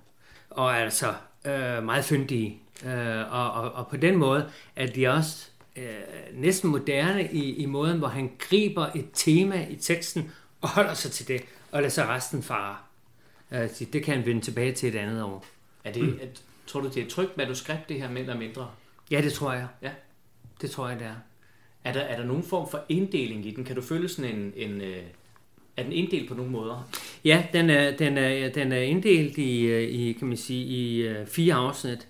Og 0.50 0.78
altså 0.78 1.06
øh, 1.46 1.84
meget 1.84 2.04
fyndige. 2.04 2.58
Øh, 2.86 3.32
og, 3.34 3.52
og, 3.52 3.72
og 3.72 3.86
på 3.88 3.96
den 3.96 4.16
måde 4.16 4.48
er 4.76 4.86
de 4.86 5.08
også 5.08 5.48
øh, 5.76 5.84
næsten 6.34 6.70
moderne 6.70 7.32
i, 7.32 7.54
i 7.54 7.66
måden, 7.66 7.98
hvor 7.98 8.08
han 8.08 8.30
griber 8.38 8.86
et 8.94 9.06
tema 9.14 9.66
i 9.70 9.76
teksten 9.76 10.32
og 10.60 10.68
holder 10.68 10.94
sig 10.94 11.10
til 11.10 11.28
det, 11.28 11.42
og 11.72 11.80
lader 11.80 11.90
sig 11.90 12.08
resten 12.08 12.42
fare. 12.42 12.76
Øh, 13.52 13.68
det 13.92 14.04
kan 14.04 14.16
han 14.16 14.26
vende 14.26 14.40
tilbage 14.40 14.72
til 14.72 14.88
et 14.88 14.98
andet 14.98 15.22
år. 15.22 15.46
Er 15.84 15.92
det, 15.92 16.02
mm. 16.02 16.18
at, 16.22 16.42
tror 16.66 16.80
du, 16.80 16.88
det 16.88 16.96
er 16.96 17.02
et 17.02 17.08
trygt 17.08 17.36
manuskript, 17.36 17.88
det 17.88 18.00
her, 18.00 18.10
mere 18.10 18.20
eller 18.20 18.36
mindre? 18.36 18.70
Ja, 19.10 19.20
det 19.20 19.32
tror 19.32 19.52
jeg. 19.52 19.66
Ja. 19.82 19.90
Det 20.60 20.70
tror 20.70 20.88
jeg, 20.88 20.98
det 20.98 21.06
er. 21.06 21.14
Er 21.84 21.92
der, 21.92 22.00
er 22.00 22.16
der 22.16 22.24
nogen 22.24 22.42
form 22.42 22.70
for 22.70 22.84
inddeling 22.88 23.46
i 23.46 23.50
den? 23.50 23.64
Kan 23.64 23.76
du 23.76 23.82
føle 23.82 24.08
sådan 24.08 24.36
en... 24.36 24.52
en 24.56 24.80
øh, 24.80 25.02
er 25.76 25.82
den 25.82 25.92
inddelt 25.92 26.28
på 26.28 26.34
nogle 26.34 26.50
måder? 26.50 26.90
Ja, 27.24 27.44
den 27.52 27.70
er, 27.70 27.96
den 27.96 28.18
er, 28.18 28.48
den 28.48 28.72
er 28.72 28.80
inddelt 28.80 29.38
i, 29.38 29.62
øh, 29.62 29.82
i, 29.82 30.12
kan 30.12 30.28
man 30.28 30.36
sige, 30.36 30.64
i 30.64 31.14
fire 31.26 31.54
afsnit. 31.54 32.08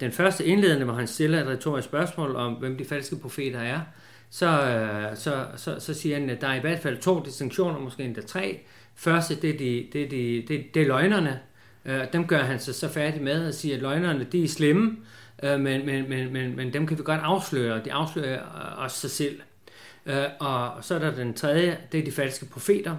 Den 0.00 0.12
første 0.12 0.46
indledende, 0.46 0.84
hvor 0.84 0.94
han 0.94 1.06
stiller 1.06 1.40
et 1.40 1.46
retorisk 1.46 1.88
spørgsmål 1.88 2.36
om, 2.36 2.52
hvem 2.52 2.78
de 2.78 2.84
falske 2.84 3.16
profeter 3.16 3.60
er, 3.60 3.80
så, 4.30 4.46
øh, 4.46 5.16
så, 5.16 5.46
så, 5.56 5.80
så 5.80 5.94
siger 5.94 6.18
han, 6.18 6.30
at 6.30 6.40
der 6.40 6.48
er 6.48 6.54
i 6.54 6.60
hvert 6.60 6.78
fald 6.78 6.98
to 6.98 7.22
distinktioner, 7.24 7.78
måske 7.80 8.02
endda 8.04 8.20
tre. 8.20 8.60
Første, 8.94 9.34
det 9.34 9.50
er, 9.50 9.58
de, 9.58 9.86
det 9.92 10.02
er, 10.04 10.08
de, 10.08 10.44
det, 10.48 10.74
det 10.74 10.82
er 10.82 10.86
løgnerne. 10.86 11.40
Øh, 11.84 12.00
Dem 12.12 12.26
gør 12.26 12.42
han 12.42 12.58
sig 12.60 12.74
så 12.74 12.88
færdig 12.88 13.22
med 13.22 13.46
og 13.48 13.54
siger, 13.54 13.76
at 13.76 13.82
løgnerne, 13.82 14.24
de 14.32 14.44
er 14.44 14.48
slemme, 14.48 14.96
øh, 15.42 15.60
men, 15.60 15.86
men, 15.86 16.08
men, 16.08 16.32
men, 16.32 16.56
men 16.56 16.72
dem 16.72 16.86
kan 16.86 16.98
vi 16.98 17.02
godt 17.02 17.20
afsløre. 17.22 17.84
De 17.84 17.92
afslører 17.92 18.38
øh, 18.42 18.82
også 18.82 19.00
sig 19.00 19.10
selv. 19.10 19.40
Øh, 20.06 20.24
Og 20.40 20.70
så 20.84 20.94
er 20.94 20.98
der 20.98 21.14
den 21.14 21.34
tredje, 21.34 21.78
det 21.92 22.00
er 22.00 22.04
de 22.04 22.12
falske 22.12 22.46
profeter. 22.46 22.96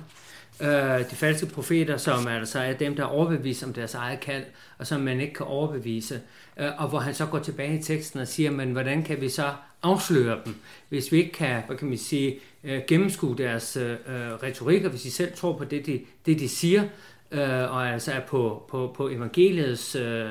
Øh, 0.61 1.09
de 1.11 1.15
falske 1.15 1.45
profeter, 1.45 1.97
som 1.97 2.27
altså 2.27 2.59
er 2.59 2.73
dem, 2.73 2.95
der 2.95 3.03
er 3.03 3.07
overbevist 3.07 3.63
om 3.63 3.73
deres 3.73 3.93
eget 3.93 4.19
kald, 4.19 4.43
og 4.77 4.87
som 4.87 5.01
man 5.01 5.21
ikke 5.21 5.33
kan 5.33 5.45
overbevise. 5.45 6.21
Øh, 6.57 6.69
og 6.77 6.89
hvor 6.89 6.99
han 6.99 7.13
så 7.13 7.25
går 7.25 7.39
tilbage 7.39 7.79
i 7.79 7.81
teksten 7.81 8.19
og 8.19 8.27
siger, 8.27 8.51
men 8.51 8.71
hvordan 8.71 9.03
kan 9.03 9.21
vi 9.21 9.29
så 9.29 9.51
afsløre 9.83 10.39
dem, 10.45 10.55
hvis 10.89 11.11
vi 11.11 11.17
ikke 11.17 11.31
kan, 11.31 11.63
hvad 11.67 11.77
kan 11.77 11.87
man 11.87 11.97
sige, 11.97 12.39
øh, 12.63 12.81
gennemskue 12.87 13.37
deres 13.37 13.77
øh, 13.77 13.91
øh 13.91 13.97
retorik, 14.43 14.83
og 14.83 14.89
hvis 14.89 15.01
de 15.01 15.11
selv 15.11 15.33
tror 15.33 15.57
på 15.57 15.63
det, 15.63 15.85
de, 15.85 16.01
det, 16.25 16.39
de 16.39 16.49
siger, 16.49 16.83
øh, 17.31 17.39
og 17.49 17.89
altså 17.89 18.11
er 18.11 18.19
på, 18.19 18.65
på, 18.69 18.93
på 18.97 19.09
evangeliets, 19.09 19.95
øh, 19.95 20.29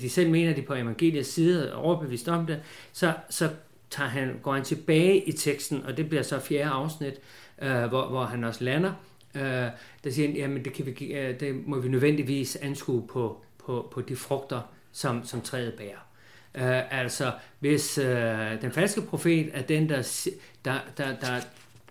de 0.00 0.10
selv 0.10 0.30
mener, 0.30 0.54
de 0.54 0.60
er 0.60 0.66
på 0.66 0.74
evangeliets 0.74 1.32
side 1.32 1.74
og 1.74 1.82
overbevist 1.82 2.28
om 2.28 2.46
det, 2.46 2.60
så, 2.92 3.12
så 3.30 3.48
tager 3.90 4.10
han, 4.10 4.40
går 4.42 4.54
han 4.54 4.64
tilbage 4.64 5.28
i 5.28 5.32
teksten, 5.32 5.84
og 5.86 5.96
det 5.96 6.08
bliver 6.08 6.22
så 6.22 6.40
fjerde 6.40 6.70
afsnit, 6.70 7.14
øh, 7.62 7.84
hvor, 7.84 8.08
hvor 8.08 8.24
han 8.24 8.44
også 8.44 8.64
lander, 8.64 8.92
øh, 9.36 9.70
der 10.04 10.10
siger 10.10 10.28
han, 10.28 10.36
jamen 10.36 10.64
det, 10.64 10.72
kan 10.72 10.86
vi, 10.86 11.04
øh, 11.04 11.40
det 11.40 11.66
må 11.66 11.78
vi 11.78 11.88
nødvendigvis 11.88 12.56
anskue 12.56 13.06
på, 13.06 13.44
på, 13.66 13.88
på 13.92 14.00
de 14.00 14.16
frugter, 14.16 14.60
som, 14.92 15.24
som 15.24 15.40
træet 15.40 15.74
bærer. 15.74 16.06
Øh, 16.54 17.00
altså, 17.00 17.32
hvis 17.58 17.98
øh, 17.98 18.62
den 18.62 18.72
falske 18.72 19.00
profet 19.00 19.50
er 19.52 19.62
den, 19.62 19.88
der, 19.88 20.28
der, 20.64 20.78
der, 20.96 21.16
der, 21.20 21.40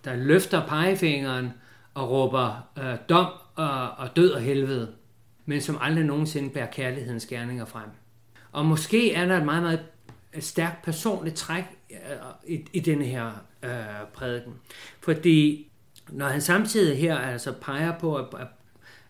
der 0.04 0.16
løfter 0.16 0.66
pegefingeren 0.66 1.50
og 1.94 2.10
råber 2.10 2.68
øh, 2.78 2.96
dom 3.08 3.26
og, 3.54 3.90
og 3.90 4.16
død 4.16 4.30
og 4.30 4.40
helvede, 4.40 4.92
men 5.46 5.60
som 5.60 5.78
aldrig 5.80 6.04
nogensinde 6.04 6.50
bærer 6.50 6.70
kærlighedens 6.70 7.26
gerninger 7.26 7.64
frem. 7.64 7.88
Og 8.52 8.66
måske 8.66 9.12
er 9.12 9.26
der 9.26 9.36
et 9.36 9.44
meget, 9.44 9.62
meget 9.62 9.80
øh, 10.34 10.42
stærkt 10.42 10.82
personligt 10.82 11.36
træk 11.36 11.64
øh, 11.90 11.96
i, 12.46 12.64
i 12.72 12.80
denne 12.80 13.04
her 13.04 13.44
øh, 13.62 13.70
prædiken. 14.14 14.54
Fordi 15.00 15.65
når 16.10 16.26
han 16.26 16.40
samtidig 16.40 16.98
her 16.98 17.18
altså 17.18 17.52
peger 17.52 17.98
på, 17.98 18.16
at, 18.16 18.26
at, 18.38 18.46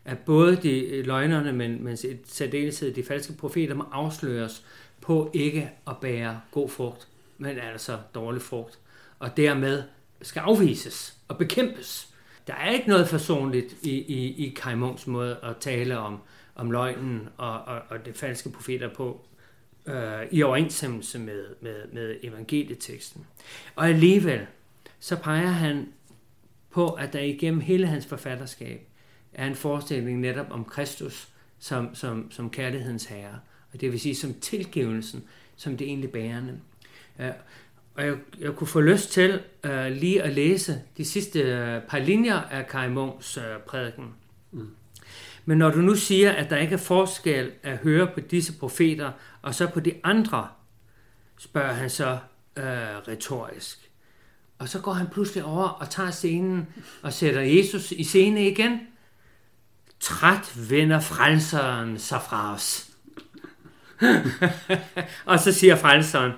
at 0.05 0.19
både 0.19 0.57
de 0.57 0.87
øh, 0.87 1.07
løgnerne, 1.07 1.53
men, 1.53 1.85
men 1.85 1.95
i 1.95 2.17
særdeleshed 2.25 2.95
de 2.95 3.03
falske 3.03 3.33
profeter 3.33 3.75
må 3.75 3.85
afsløres 3.93 4.65
på 5.01 5.31
ikke 5.35 5.71
at 5.89 5.97
bære 6.01 6.41
god 6.51 6.69
frugt, 6.69 7.09
men 7.39 7.59
altså 7.59 7.99
dårlig 8.15 8.43
frugt, 8.43 8.79
og 9.19 9.37
dermed 9.37 9.83
skal 10.23 10.41
afvises 10.41 11.17
og 11.29 11.39
bekæmpes. 11.39 12.09
Der 12.47 12.55
er 12.55 12.71
ikke 12.71 12.89
noget 12.89 13.09
forsonligt 13.09 13.77
i, 13.83 13.91
i, 13.91 14.47
i 14.47 14.55
Kai 14.57 14.75
Munks 14.75 15.07
måde 15.07 15.39
at 15.43 15.57
tale 15.61 15.99
om, 15.99 16.19
om 16.55 16.71
løgnen 16.71 17.29
og, 17.37 17.61
og, 17.63 17.83
og 17.89 18.07
det 18.07 18.17
falske 18.17 18.51
profeter 18.51 18.89
på, 18.95 19.27
øh, 19.87 20.23
i 20.31 20.43
overensstemmelse 20.43 21.19
med, 21.19 21.45
med, 21.61 21.77
med 21.93 22.17
evangelieteksten. 22.23 23.27
Og 23.77 23.89
alligevel, 23.89 24.47
så 25.01 25.17
peger 25.17 25.47
han 25.47 25.89
på, 26.77 26.89
at 26.89 27.13
der 27.13 27.21
igennem 27.21 27.61
hele 27.61 27.87
hans 27.87 28.07
forfatterskab 28.07 28.89
er 29.35 29.47
en 29.47 29.55
forestilling 29.55 30.21
netop 30.21 30.47
om 30.51 30.65
Kristus 30.65 31.29
som, 31.59 31.95
som, 31.95 32.31
som 32.31 32.51
kærlighedens 32.51 33.05
herre, 33.05 33.39
og 33.73 33.81
det 33.81 33.93
vil 33.93 34.01
sige 34.01 34.15
som 34.15 34.35
tilgivelsen, 34.35 35.25
som 35.57 35.77
det 35.77 35.87
egentlig 35.87 36.11
bærende. 36.11 36.61
Øh, 37.19 37.31
og 37.95 38.07
jeg, 38.07 38.17
jeg 38.41 38.53
kunne 38.53 38.67
få 38.67 38.81
lyst 38.81 39.13
til 39.13 39.41
uh, 39.65 39.87
lige 39.87 40.23
at 40.23 40.33
læse 40.33 40.83
de 40.97 41.05
sidste 41.05 41.41
uh, 41.41 41.89
par 41.89 41.99
linjer 41.99 42.41
af 42.41 42.67
Kai 42.67 42.89
Munks 42.89 43.39
uh, 43.39 43.45
prædiken. 43.67 44.15
Mm. 44.51 44.71
Men 45.45 45.59
når 45.59 45.71
du 45.71 45.79
nu 45.79 45.95
siger, 45.95 46.33
at 46.33 46.51
der 46.51 46.57
ikke 46.57 46.75
er 46.75 46.79
forskel 46.79 47.53
at 47.63 47.77
høre 47.77 48.07
på 48.15 48.21
disse 48.21 48.59
profeter, 48.59 49.13
og 49.43 49.55
så 49.55 49.67
på 49.67 49.81
de 49.81 49.95
andre, 50.05 50.49
spørger 51.39 51.73
han 51.73 51.91
så 51.91 52.19
uh, 52.57 52.63
retorisk. 53.09 53.86
Og 54.59 54.69
så 54.69 54.81
går 54.81 54.93
han 54.93 55.07
pludselig 55.07 55.45
over 55.45 55.69
og 55.69 55.91
tager 55.91 56.11
scenen 56.11 56.67
og 57.03 57.13
sætter 57.13 57.41
Jesus 57.41 57.93
i 57.93 58.05
scene 58.05 58.49
igen. 58.49 58.81
Træt 60.01 60.71
vender 60.71 61.01
frelseren 61.01 61.99
sig 61.99 62.21
fra 62.29 62.55
os. 62.55 62.91
og 65.31 65.41
så 65.41 65.53
siger 65.53 65.77
frelseren, 65.77 66.33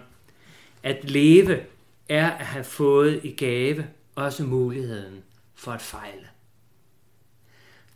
at 0.83 1.11
leve 1.11 1.61
er 2.09 2.31
at 2.31 2.46
have 2.46 2.64
fået 2.64 3.20
i 3.24 3.31
gave 3.31 3.87
også 4.14 4.44
muligheden 4.44 5.22
for 5.54 5.72
at 5.72 5.83
fejle. 5.83 6.28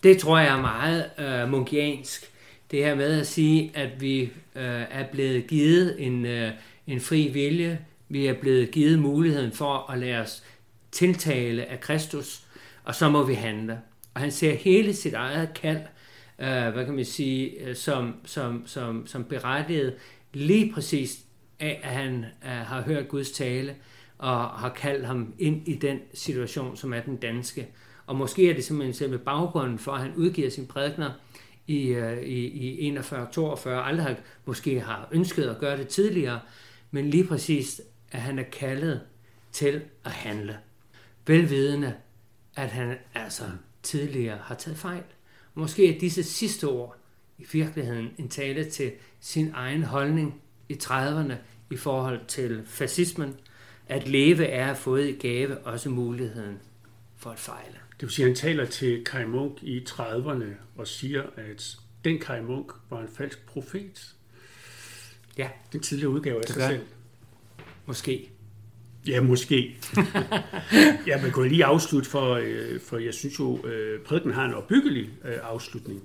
Det 0.02 0.18
tror 0.18 0.38
jeg 0.38 0.48
er 0.48 0.60
meget 0.60 1.10
øh, 1.18 1.48
munkiansk. 1.48 2.30
Det 2.70 2.84
her 2.84 2.94
med 2.94 3.20
at 3.20 3.26
sige, 3.26 3.70
at 3.74 4.00
vi 4.00 4.22
øh, 4.56 4.84
er 4.90 5.06
blevet 5.12 5.46
givet 5.46 6.06
en, 6.06 6.26
øh, 6.26 6.52
en 6.86 7.00
fri 7.00 7.28
vilje. 7.32 7.84
Vi 8.12 8.26
er 8.26 8.32
blevet 8.40 8.70
givet 8.70 8.98
muligheden 8.98 9.52
for 9.52 9.90
at 9.90 9.98
lade 9.98 10.16
os 10.16 10.42
tiltale 10.90 11.64
af 11.64 11.80
Kristus. 11.80 12.46
og 12.84 12.94
så 12.94 13.08
må 13.08 13.24
vi 13.24 13.34
handle. 13.34 13.78
Og 14.14 14.20
han 14.20 14.30
ser 14.30 14.54
hele 14.54 14.94
sit 14.94 15.14
eget 15.14 15.54
kald, 15.54 15.80
øh, 16.38 16.72
hvad 16.72 16.84
kan 16.84 16.94
man 16.94 17.04
sige, 17.04 17.50
øh, 17.50 17.76
som, 17.76 18.14
som, 18.24 18.62
som, 18.66 19.06
som 19.06 19.24
berettiget 19.24 19.94
lige 20.32 20.72
præcis 20.72 21.18
af, 21.60 21.80
at 21.82 21.90
han 21.90 22.24
øh, 22.44 22.50
har 22.50 22.82
hørt 22.82 23.08
Guds 23.08 23.30
tale, 23.30 23.74
og 24.18 24.48
har 24.48 24.72
kaldt 24.76 25.06
ham 25.06 25.34
ind 25.38 25.68
i 25.68 25.74
den 25.74 25.98
situation, 26.14 26.76
som 26.76 26.92
er 26.92 27.00
den 27.00 27.16
danske. 27.16 27.68
Og 28.06 28.16
måske 28.16 28.50
er 28.50 28.54
det 28.54 28.64
simpelthen 28.64 28.94
selve 28.94 29.18
baggrunden 29.18 29.78
for, 29.78 29.92
at 29.92 30.00
han 30.00 30.14
udgiver 30.16 30.50
sin 30.50 30.66
prædikner 30.66 31.10
øh, 31.68 32.22
i, 32.22 32.46
i, 32.46 32.88
i 32.88 32.96
41-42, 32.98 33.68
aldrig 33.68 34.06
har, 34.06 34.16
måske 34.44 34.80
har 34.80 35.08
ønsket 35.12 35.44
at 35.44 35.58
gøre 35.58 35.76
det 35.76 35.88
tidligere, 35.88 36.40
men 36.90 37.10
lige 37.10 37.24
præcis, 37.26 37.80
at 38.12 38.20
han 38.20 38.38
er 38.38 38.42
kaldet 38.42 39.00
til 39.52 39.82
at 40.04 40.10
handle. 40.10 40.58
Velvidende, 41.26 41.94
at 42.56 42.70
han 42.70 42.96
altså 43.14 43.44
tidligere 43.82 44.38
har 44.38 44.54
taget 44.54 44.78
fejl. 44.78 45.02
Måske 45.54 45.94
er 45.96 46.00
disse 46.00 46.22
sidste 46.22 46.68
ord 46.68 46.96
i 47.38 47.44
virkeligheden 47.52 48.10
en 48.18 48.28
tale 48.28 48.70
til 48.70 48.92
sin 49.20 49.50
egen 49.54 49.82
holdning 49.82 50.42
i 50.68 50.78
30'erne 50.84 51.34
i 51.70 51.76
forhold 51.76 52.20
til 52.28 52.62
fascismen. 52.66 53.36
At 53.88 54.08
leve 54.08 54.46
er 54.46 54.70
at 54.70 54.76
få 54.76 54.96
i 54.96 55.12
gave 55.12 55.58
også 55.58 55.90
muligheden 55.90 56.58
for 57.16 57.30
at 57.30 57.38
fejle. 57.38 57.74
Det 57.92 58.02
vil 58.02 58.10
sige, 58.10 58.24
at 58.24 58.28
han 58.28 58.36
taler 58.36 58.64
til 58.64 59.04
Kai 59.04 59.24
Munk 59.24 59.62
i 59.62 59.84
30'erne 59.88 60.44
og 60.76 60.86
siger, 60.86 61.22
at 61.36 61.76
den 62.04 62.18
Kai 62.18 62.42
Munk 62.42 62.72
var 62.90 63.00
en 63.00 63.08
falsk 63.08 63.46
profet. 63.46 64.14
Ja. 65.38 65.48
Den 65.72 65.80
tidligere 65.80 66.10
udgave 66.10 66.38
af 66.38 66.44
sig 66.48 66.62
selv. 66.62 66.86
Måske. 67.92 68.30
Ja, 69.06 69.20
måske. 69.20 69.76
ja, 71.06 71.22
man 71.22 71.30
kunne 71.30 71.48
lige 71.48 71.64
afslutte, 71.64 72.10
for, 72.10 72.34
øh, 72.34 72.80
for 72.80 72.98
jeg 72.98 73.14
synes 73.14 73.38
jo, 73.38 73.66
øh, 73.66 74.00
prædiken 74.00 74.32
har 74.32 74.44
en 74.44 74.54
opbyggelig 74.54 75.10
øh, 75.24 75.34
afslutning. 75.42 76.02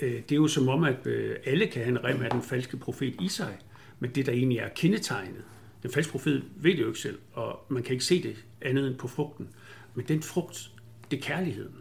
Det 0.00 0.32
er 0.32 0.36
jo 0.36 0.48
som 0.48 0.68
om, 0.68 0.84
at 0.84 1.06
alle 1.44 1.66
kan 1.66 1.82
have 1.82 1.88
en 1.88 2.04
rem 2.04 2.22
af 2.22 2.30
den 2.30 2.42
falske 2.42 2.76
profet 2.76 3.14
i 3.20 3.28
sig, 3.28 3.58
men 4.00 4.10
det, 4.10 4.26
der 4.26 4.32
egentlig 4.32 4.58
er 4.58 4.68
kendetegnet, 4.68 5.44
den 5.82 5.90
falske 5.90 6.12
profet 6.12 6.44
ved 6.56 6.72
det 6.72 6.80
jo 6.80 6.86
ikke 6.86 7.00
selv, 7.00 7.18
og 7.32 7.66
man 7.68 7.82
kan 7.82 7.92
ikke 7.92 8.04
se 8.04 8.22
det 8.22 8.44
andet 8.62 8.86
end 8.86 8.96
på 8.96 9.08
frugten. 9.08 9.48
Men 9.94 10.08
den 10.08 10.22
frugt, 10.22 10.70
det 11.10 11.16
er 11.18 11.22
kærligheden. 11.22 11.74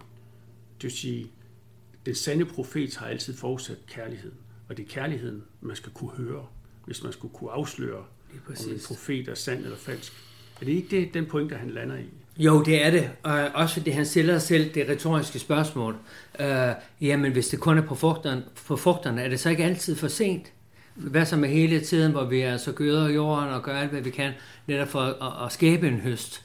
Det 0.75 0.83
vil 0.83 0.91
sige, 0.91 1.31
den 2.05 2.15
sande 2.15 2.45
profet 2.45 2.95
har 2.95 3.07
altid 3.07 3.37
forudsat 3.37 3.77
kærligheden, 3.87 4.37
og 4.69 4.77
det 4.77 4.83
er 4.85 4.89
kærligheden, 4.89 5.43
man 5.61 5.75
skal 5.75 5.91
kunne 5.91 6.11
høre, 6.11 6.47
hvis 6.85 7.03
man 7.03 7.13
skulle 7.13 7.33
kunne 7.33 7.51
afsløre, 7.51 8.05
om 8.47 8.71
en 8.71 8.79
profet 8.87 9.27
er 9.27 9.35
sand 9.35 9.63
eller 9.63 9.77
falsk. 9.77 10.13
Er 10.61 10.65
det 10.65 10.71
ikke 10.71 10.87
det, 10.97 11.13
den 11.13 11.25
point, 11.25 11.49
der 11.49 11.57
han 11.57 11.69
lander 11.69 11.95
i? 11.97 12.05
Jo, 12.37 12.61
det 12.63 12.85
er 12.85 12.91
det. 12.91 13.09
Og 13.23 13.33
også 13.53 13.73
fordi 13.75 13.89
han 13.89 14.05
stiller 14.05 14.39
selv 14.39 14.73
det 14.73 14.89
retoriske 14.89 15.39
spørgsmål. 15.39 15.97
Uh, 16.39 16.45
jamen, 17.01 17.31
hvis 17.31 17.47
det 17.47 17.59
kun 17.59 17.77
er 17.77 17.81
på 17.81 17.95
frugterne, 17.95 18.43
på 18.67 18.77
frugterne, 18.77 19.21
er 19.21 19.29
det 19.29 19.39
så 19.39 19.49
ikke 19.49 19.63
altid 19.63 19.95
for 19.95 20.07
sent? 20.07 20.51
Hvad 20.95 21.25
så 21.25 21.37
med 21.37 21.49
hele 21.49 21.81
tiden, 21.81 22.11
hvor 22.11 22.25
vi 22.25 22.41
altså 22.41 22.71
gøder 22.71 23.09
jorden 23.09 23.49
og 23.49 23.63
gør 23.63 23.75
alt, 23.75 23.91
hvad 23.91 24.01
vi 24.01 24.09
kan, 24.09 24.31
netop 24.67 24.87
for 24.87 25.01
at, 25.01 25.45
at 25.45 25.51
skabe 25.51 25.87
en 25.87 25.99
høst? 25.99 26.43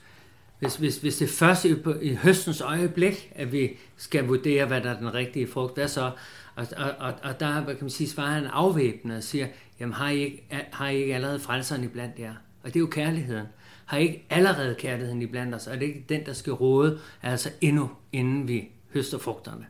Hvis, 0.58 0.76
hvis, 0.76 0.96
hvis 0.96 1.16
det 1.16 1.28
først 1.28 1.64
i, 1.64 1.74
i 2.02 2.14
høstens 2.14 2.60
øjeblik, 2.60 3.32
at 3.34 3.52
vi 3.52 3.76
skal 3.96 4.26
vurdere, 4.26 4.66
hvad 4.66 4.80
der 4.80 4.90
er 4.90 4.98
den 4.98 5.14
rigtige 5.14 5.48
frugt, 5.48 5.74
hvad 5.74 5.88
så? 5.88 6.10
Og, 6.54 6.66
og, 6.76 6.90
og, 6.98 7.14
og 7.22 7.40
der 7.40 7.60
hvad 7.60 7.74
kan 7.74 7.84
man 7.84 7.90
sige, 7.90 8.08
svarer 8.08 8.30
han 8.30 8.46
afvæbnende 8.46 9.16
og 9.16 9.22
siger, 9.22 9.46
jamen 9.80 9.92
har 9.94 10.10
I, 10.10 10.18
ikke, 10.20 10.44
har 10.72 10.88
I 10.88 10.96
ikke 10.96 11.14
allerede 11.14 11.40
frelseren 11.40 11.84
i 11.84 11.88
blandt 11.88 12.18
jer? 12.18 12.34
Og 12.62 12.68
det 12.68 12.76
er 12.76 12.80
jo 12.80 12.86
kærligheden. 12.86 13.46
Har 13.84 13.98
I 13.98 14.02
ikke 14.02 14.26
allerede 14.30 14.74
kærligheden 14.74 15.22
i 15.22 15.26
blandt 15.26 15.54
os? 15.54 15.66
Og 15.66 15.74
det 15.74 15.82
er 15.82 15.86
ikke 15.86 16.04
den, 16.08 16.26
der 16.26 16.32
skal 16.32 16.52
råde, 16.52 16.98
altså 17.22 17.50
endnu 17.60 17.90
inden 18.12 18.48
vi 18.48 18.68
høster 18.94 19.18
frugterne. 19.18 19.66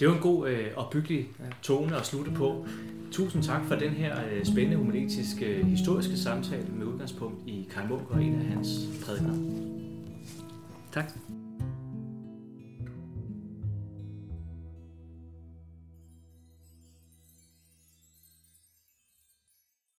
Det 0.00 0.08
var 0.08 0.14
en 0.14 0.20
god 0.20 0.48
øh, 0.48 0.66
opbyggelig 0.76 1.28
øh, 1.40 1.46
tone 1.62 1.96
at 1.96 2.06
slutte 2.06 2.32
på. 2.32 2.66
Tusind 3.12 3.42
tak 3.42 3.60
for 3.68 3.74
den 3.74 3.90
her 3.90 4.16
øh, 4.32 4.44
spændende 4.44 4.76
humanetiske 4.76 5.46
øh, 5.46 5.66
historiske 5.66 6.16
samtale 6.16 6.66
med 6.72 6.86
udgangspunkt 6.86 7.48
i 7.48 7.68
Karl 7.74 7.88
Munk 7.88 8.10
og 8.10 8.22
en 8.22 8.34
af 8.34 8.46
hans 8.46 8.68
prædikener. 9.04 9.34
Tak. 10.92 11.12